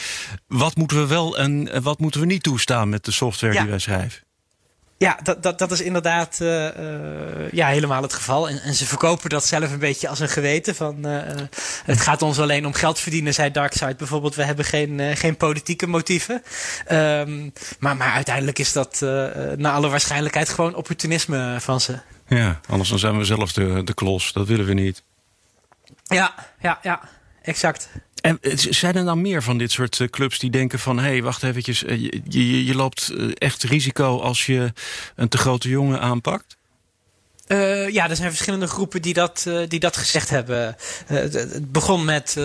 wat 0.48 0.76
moeten 0.76 0.98
we 0.98 1.08
wel 1.08 1.38
en 1.38 1.82
wat 1.82 2.00
moeten 2.00 2.20
we 2.20 2.26
niet 2.26 2.44
toestaan 2.44 2.90
met 2.90 3.06
de 3.06 3.12
software 3.12 3.54
ja. 3.54 3.62
die 3.62 3.70
wij 3.70 3.80
schrijven. 3.80 4.27
Ja, 4.98 5.20
dat, 5.24 5.44
dat, 5.44 5.60
dat 5.60 5.72
is 5.72 5.82
inderdaad 5.82 6.40
uh, 6.42 6.64
uh, 6.64 7.52
ja, 7.52 7.68
helemaal 7.68 8.02
het 8.02 8.14
geval. 8.14 8.50
En, 8.50 8.62
en 8.62 8.74
ze 8.74 8.86
verkopen 8.86 9.30
dat 9.30 9.46
zelf 9.46 9.72
een 9.72 9.80
beetje 9.80 10.08
als 10.08 10.20
een 10.20 10.30
geweten. 10.30 10.76
Van, 10.76 11.08
uh, 11.08 11.22
het 11.86 12.02
gaat 12.02 12.22
ons 12.22 12.40
alleen 12.40 12.66
om 12.66 12.74
geld 12.74 13.00
verdienen, 13.00 13.34
zei 13.34 13.52
Darkseid 13.52 13.98
bijvoorbeeld. 13.98 14.36
We 14.36 14.44
hebben 14.44 14.66
geen, 14.66 15.18
geen 15.18 15.38
politieke 15.38 15.88
motieven. 15.88 16.44
Um, 16.92 17.54
maar, 17.80 17.98
maar 17.98 18.12
uiteindelijk 18.12 18.60
is 18.60 18.74
dat 18.74 18.98
naar 19.56 19.72
alle 19.72 19.90
waarschijnlijkheid 19.90 20.50
gewoon 20.50 20.76
opportunisme 20.76 21.58
van 21.60 21.82
ze. 21.82 22.00
Ja, 22.28 22.60
anders 22.70 22.90
dan 22.90 23.00
zijn 23.00 23.18
we 23.18 23.24
zelf 23.24 23.54
de, 23.54 23.82
de 23.84 23.94
klos. 23.94 24.34
Dat 24.34 24.48
willen 24.48 24.66
we 24.66 24.74
niet. 24.74 25.04
Ja, 26.04 26.34
ja, 26.60 26.80
ja, 26.82 27.02
exact. 27.42 27.90
En 28.28 28.40
zijn 28.70 28.96
er 28.96 29.06
dan 29.06 29.22
meer 29.22 29.44
van 29.44 29.58
dit 29.58 29.72
soort 29.72 30.00
eh, 30.00 30.08
clubs 30.08 30.40
die 30.40 30.50
denken 30.50 30.80
van... 30.80 30.98
hé, 31.00 31.08
hey, 31.10 31.24
wacht 31.24 31.44
eventjes, 31.44 31.84
eh, 31.84 32.02
je, 32.28 32.66
je, 32.66 32.76
loopt 32.76 33.10
eh, 33.10 33.32
echt 33.34 33.63
risico 33.63 34.20
als 34.20 34.46
je 34.46 34.74
een 35.16 35.30
te 35.30 35.38
grote 35.38 35.70
jongen 35.70 36.00
aanpakt? 36.00 36.58
Ja, 37.90 38.10
er 38.10 38.16
zijn 38.16 38.30
verschillende 38.30 38.68
groepen 38.68 39.02
die 39.02 39.13
dat, 39.13 39.48
die 39.68 39.80
dat 39.80 39.98
gezegd 39.98 40.30
hebben. 40.30 40.76
Het 41.06 41.72
begon 41.72 42.06
met 42.06 42.40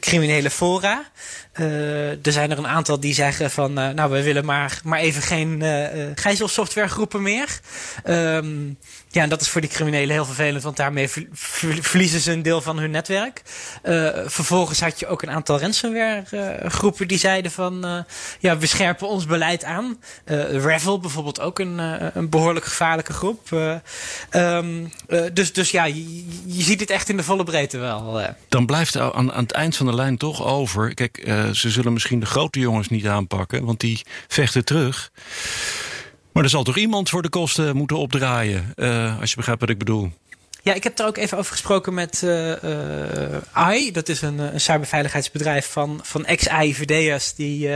criminele 0.00 0.50
fora. 0.50 1.10
er 1.52 2.32
zijn 2.32 2.50
er 2.50 2.58
een 2.58 2.66
aantal 2.66 3.00
die 3.00 3.14
zeggen 3.14 3.50
van... 3.50 3.72
nou, 3.72 4.10
we 4.10 4.22
willen 4.22 4.44
maar, 4.44 4.80
maar 4.84 4.98
even 4.98 5.22
geen 5.22 5.62
gijzelsoftwaregroepen 6.14 7.22
meer. 7.22 7.60
Um, 8.04 8.78
ja, 9.12 9.22
en 9.22 9.28
dat 9.28 9.40
is 9.40 9.48
voor 9.48 9.60
die 9.60 9.70
criminelen 9.70 10.14
heel 10.14 10.24
vervelend, 10.24 10.62
want 10.62 10.76
daarmee 10.76 11.10
verliezen 11.80 12.20
ze 12.20 12.32
een 12.32 12.42
deel 12.42 12.60
van 12.60 12.78
hun 12.78 12.90
netwerk. 12.90 13.42
Uh, 13.84 14.08
vervolgens 14.26 14.80
had 14.80 15.00
je 15.00 15.06
ook 15.06 15.22
een 15.22 15.30
aantal 15.30 15.60
ransomware 15.60 16.24
groepen 16.68 17.08
die 17.08 17.18
zeiden 17.18 17.50
van, 17.50 17.86
uh, 17.86 17.98
ja, 18.38 18.58
we 18.58 18.66
scherpen 18.66 19.08
ons 19.08 19.26
beleid 19.26 19.64
aan. 19.64 19.98
Revel 20.50 21.00
bijvoorbeeld 21.00 21.40
ook 21.40 21.58
een, 21.58 21.78
een 22.16 22.28
behoorlijk 22.28 22.64
gevaarlijke 22.64 23.12
groep. 23.12 23.50
Um, 24.30 24.92
dus, 25.32 25.52
dus 25.52 25.70
ja, 25.70 25.84
je, 25.84 26.26
je, 26.46 26.62
ziet 26.62 26.80
het 26.80 26.90
echt 26.90 27.08
in 27.08 27.16
de 27.16 27.22
volle 27.22 27.44
breedte 27.44 27.78
wel. 27.78 28.20
Dan 28.48 28.66
blijft 28.66 28.96
aan, 28.96 29.32
aan 29.32 29.42
het 29.42 29.52
eind 29.52 29.76
van 29.76 29.86
de 29.86 29.94
lijn 29.94 30.16
toch 30.16 30.44
over. 30.44 30.94
Kijk, 30.94 31.22
ze 31.52 31.70
zullen 31.70 31.92
misschien 31.92 32.20
de 32.20 32.26
grote 32.26 32.58
jongens 32.58 32.88
niet 32.88 33.06
aanpakken, 33.06 33.64
want 33.64 33.80
die 33.80 34.02
vechten 34.28 34.64
terug. 34.64 35.10
Maar 36.32 36.42
er 36.42 36.50
zal 36.50 36.62
toch 36.62 36.76
iemand 36.76 37.08
voor 37.08 37.22
de 37.22 37.28
kosten 37.28 37.76
moeten 37.76 37.98
opdraaien, 37.98 38.72
uh, 38.76 39.20
als 39.20 39.30
je 39.30 39.36
begrijpt 39.36 39.60
wat 39.60 39.70
ik 39.70 39.78
bedoel. 39.78 40.12
Ja, 40.62 40.74
ik 40.74 40.84
heb 40.84 40.98
er 40.98 41.06
ook 41.06 41.16
even 41.16 41.38
over 41.38 41.52
gesproken 41.52 41.94
met 41.94 42.22
uh, 42.24 42.52
AI. 43.52 43.92
Dat 43.92 44.08
is 44.08 44.22
een, 44.22 44.38
een 44.38 44.60
cyberveiligheidsbedrijf 44.60 45.72
van, 45.72 46.00
van 46.02 46.24
ex-AIVD'ers 46.24 47.34
die, 47.34 47.70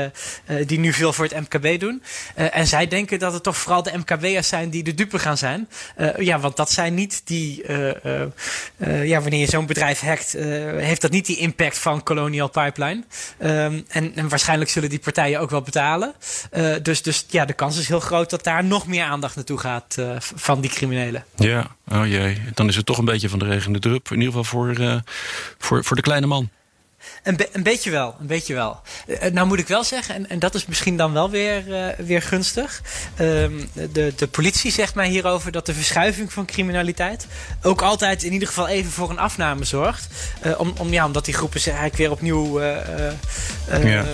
die 0.66 0.78
nu 0.78 0.92
veel 0.92 1.12
voor 1.12 1.24
het 1.24 1.40
MKB 1.40 1.80
doen. 1.80 2.02
en 2.34 2.66
zij 2.66 2.88
denken 2.88 3.18
dat 3.18 3.32
het 3.32 3.42
toch 3.42 3.56
vooral 3.56 3.82
de 3.82 3.98
MKB'ers 3.98 4.48
zijn 4.48 4.70
die 4.70 4.82
de 4.82 4.94
dupe 4.94 5.18
gaan 5.18 5.38
zijn. 5.38 5.68
ja, 6.18 6.40
want 6.40 6.56
dat 6.56 6.70
zijn 6.70 6.94
niet 6.94 7.22
die... 7.24 7.64
ja, 9.04 9.20
wanneer 9.20 9.40
je 9.40 9.46
zo'n 9.46 9.66
bedrijf 9.66 10.00
hackt, 10.00 10.32
heeft 10.76 11.00
dat 11.00 11.10
niet 11.10 11.26
die 11.26 11.38
impact 11.38 11.78
van 11.78 12.02
Colonial 12.02 12.48
Pipeline. 12.48 13.04
En, 13.38 13.84
en, 13.88 14.28
waarschijnlijk 14.28 14.70
zullen 14.70 14.88
die 14.88 14.98
partijen 14.98 15.40
ook 15.40 15.50
wel 15.50 15.62
betalen. 15.62 16.14
dus, 16.82 17.02
dus 17.02 17.24
ja, 17.28 17.44
de 17.44 17.52
kans 17.52 17.78
is 17.78 17.88
heel 17.88 18.00
groot 18.00 18.30
dat 18.30 18.44
daar 18.44 18.64
nog 18.64 18.86
meer 18.86 19.04
aandacht 19.04 19.36
naartoe 19.36 19.58
gaat 19.58 19.96
van 20.18 20.60
die 20.60 20.70
criminelen. 20.70 21.24
Ja, 21.36 21.66
oh 21.88 22.06
jee. 22.06 22.42
Dan 22.54 22.68
is 22.68 22.73
is 22.74 22.80
het 22.80 22.86
toch 22.86 22.98
een 22.98 23.12
beetje 23.12 23.28
van 23.28 23.38
de 23.38 23.44
regende 23.44 23.78
drup. 23.78 24.10
In 24.10 24.20
ieder 24.20 24.34
geval 24.34 24.44
voor, 24.44 24.78
uh, 24.80 24.96
voor, 25.58 25.84
voor 25.84 25.96
de 25.96 26.02
kleine 26.02 26.26
man. 26.26 26.50
Een, 27.22 27.36
be 27.36 27.48
een, 27.52 27.62
beetje 27.62 27.90
wel, 27.90 28.16
een 28.20 28.26
beetje 28.26 28.54
wel. 28.54 28.80
Uh, 29.06 29.18
nou 29.32 29.46
moet 29.46 29.58
ik 29.58 29.68
wel 29.68 29.84
zeggen, 29.84 30.14
en, 30.14 30.28
en, 30.28 30.38
dat 30.38 30.54
is 30.54 30.66
misschien 30.66 30.96
dan 30.96 31.12
wel 31.12 31.30
weer, 31.30 31.68
uh, 31.68 32.06
weer 32.06 32.22
gunstig. 32.22 32.82
Um, 33.20 33.70
de, 33.92 34.12
de 34.16 34.26
politie 34.26 34.70
zegt 34.70 34.94
mij 34.94 35.08
hierover 35.08 35.52
dat 35.52 35.66
de 35.66 35.74
verschuiving 35.74 36.32
van 36.32 36.46
criminaliteit 36.46 37.26
ook 37.62 37.82
altijd 37.82 38.22
in 38.22 38.32
ieder 38.32 38.48
geval 38.48 38.68
even 38.68 38.90
voor 38.90 39.10
een 39.10 39.18
afname 39.18 39.64
zorgt. 39.64 40.08
Om, 40.58 40.74
om, 40.78 40.92
ja, 40.92 41.06
omdat 41.06 41.24
die 41.24 41.34
groepen 41.34 41.60
zich 41.60 41.72
eigenlijk 41.72 41.96
weer 41.96 42.10
opnieuw 42.10 42.60
ja 42.60 44.04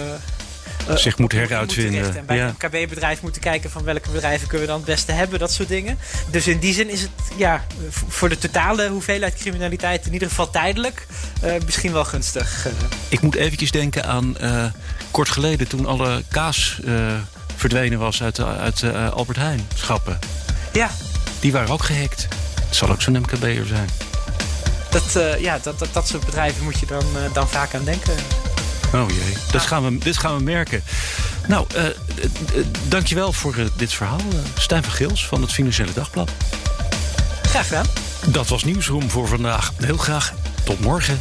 zich 0.94 1.18
moet 1.18 1.32
heruitvinden. 1.32 2.16
En 2.16 2.26
bij 2.26 2.42
een 2.42 2.56
KB-bedrijf 2.56 3.22
moeten 3.22 3.40
kijken 3.40 3.70
van 3.70 3.84
welke 3.84 4.10
bedrijven 4.10 4.48
kunnen 4.48 4.66
we 4.66 4.72
dan 4.72 4.82
het 4.82 4.90
beste 4.90 5.12
hebben, 5.12 5.38
dat 5.38 5.52
soort 5.52 5.68
dingen. 5.68 5.98
Dus 6.30 6.46
in 6.46 6.58
die 6.58 6.74
zin 6.74 6.90
is 6.90 7.00
het 7.00 7.10
ja, 7.36 7.64
voor 8.08 8.28
de 8.28 8.38
totale 8.38 8.88
hoeveelheid 8.88 9.34
criminaliteit 9.34 10.06
in 10.06 10.12
ieder 10.12 10.28
geval 10.28 10.50
tijdelijk 10.50 11.06
uh, 11.44 11.52
misschien 11.64 11.92
wel 11.92 12.04
gunstig. 12.04 12.66
Ik 13.08 13.20
moet 13.20 13.34
eventjes 13.34 13.70
denken 13.70 14.04
aan 14.04 14.36
uh, 14.40 14.64
kort 15.10 15.28
geleden 15.28 15.68
toen 15.68 15.86
alle 15.86 16.22
kaas 16.28 16.80
verdwenen 17.56 17.98
was 17.98 18.22
uit, 18.22 18.40
uit 18.40 18.84
Albert 19.12 19.38
Heijn 19.38 19.68
schappen. 19.74 20.18
Ja. 20.72 20.90
Die 21.40 21.52
waren 21.52 21.68
ook 21.68 21.82
gehackt. 21.82 22.28
Het 22.66 22.76
zal 22.76 22.90
ook 22.90 23.02
zo'n 23.02 23.18
MKB'er 23.18 23.66
zijn. 23.66 23.88
Dat, 24.90 25.18
ja, 25.38 25.58
dat, 25.62 25.78
dat, 25.78 25.88
dat 25.92 26.08
soort 26.08 26.24
bedrijven 26.24 26.64
moet 26.64 26.78
je 26.78 26.86
dan, 26.86 27.04
dan 27.32 27.48
vaak 27.48 27.74
aan 27.74 27.84
denken. 27.84 28.14
Oh 28.94 29.08
jee, 29.08 29.34
dat 29.50 29.62
gaan 29.62 29.84
we, 29.84 29.98
dit 29.98 30.18
gaan 30.18 30.36
we 30.36 30.42
merken. 30.42 30.82
Nou, 31.46 31.66
uh, 31.76 31.84
uh, 31.84 31.90
dankjewel 32.88 33.32
voor 33.32 33.56
uh, 33.56 33.66
dit 33.76 33.94
verhaal. 33.94 34.20
Stijn 34.58 34.82
van 34.82 34.92
Gils 34.92 35.26
van 35.26 35.42
het 35.42 35.52
Financiële 35.52 35.92
Dagblad. 35.92 36.30
Graag 37.42 37.66
gedaan. 37.66 37.86
Dat 38.26 38.48
was 38.48 38.64
Nieuwsroom 38.64 39.10
voor 39.10 39.28
vandaag. 39.28 39.72
Heel 39.76 39.96
graag. 39.96 40.32
Tot 40.64 40.80
morgen. 40.80 41.20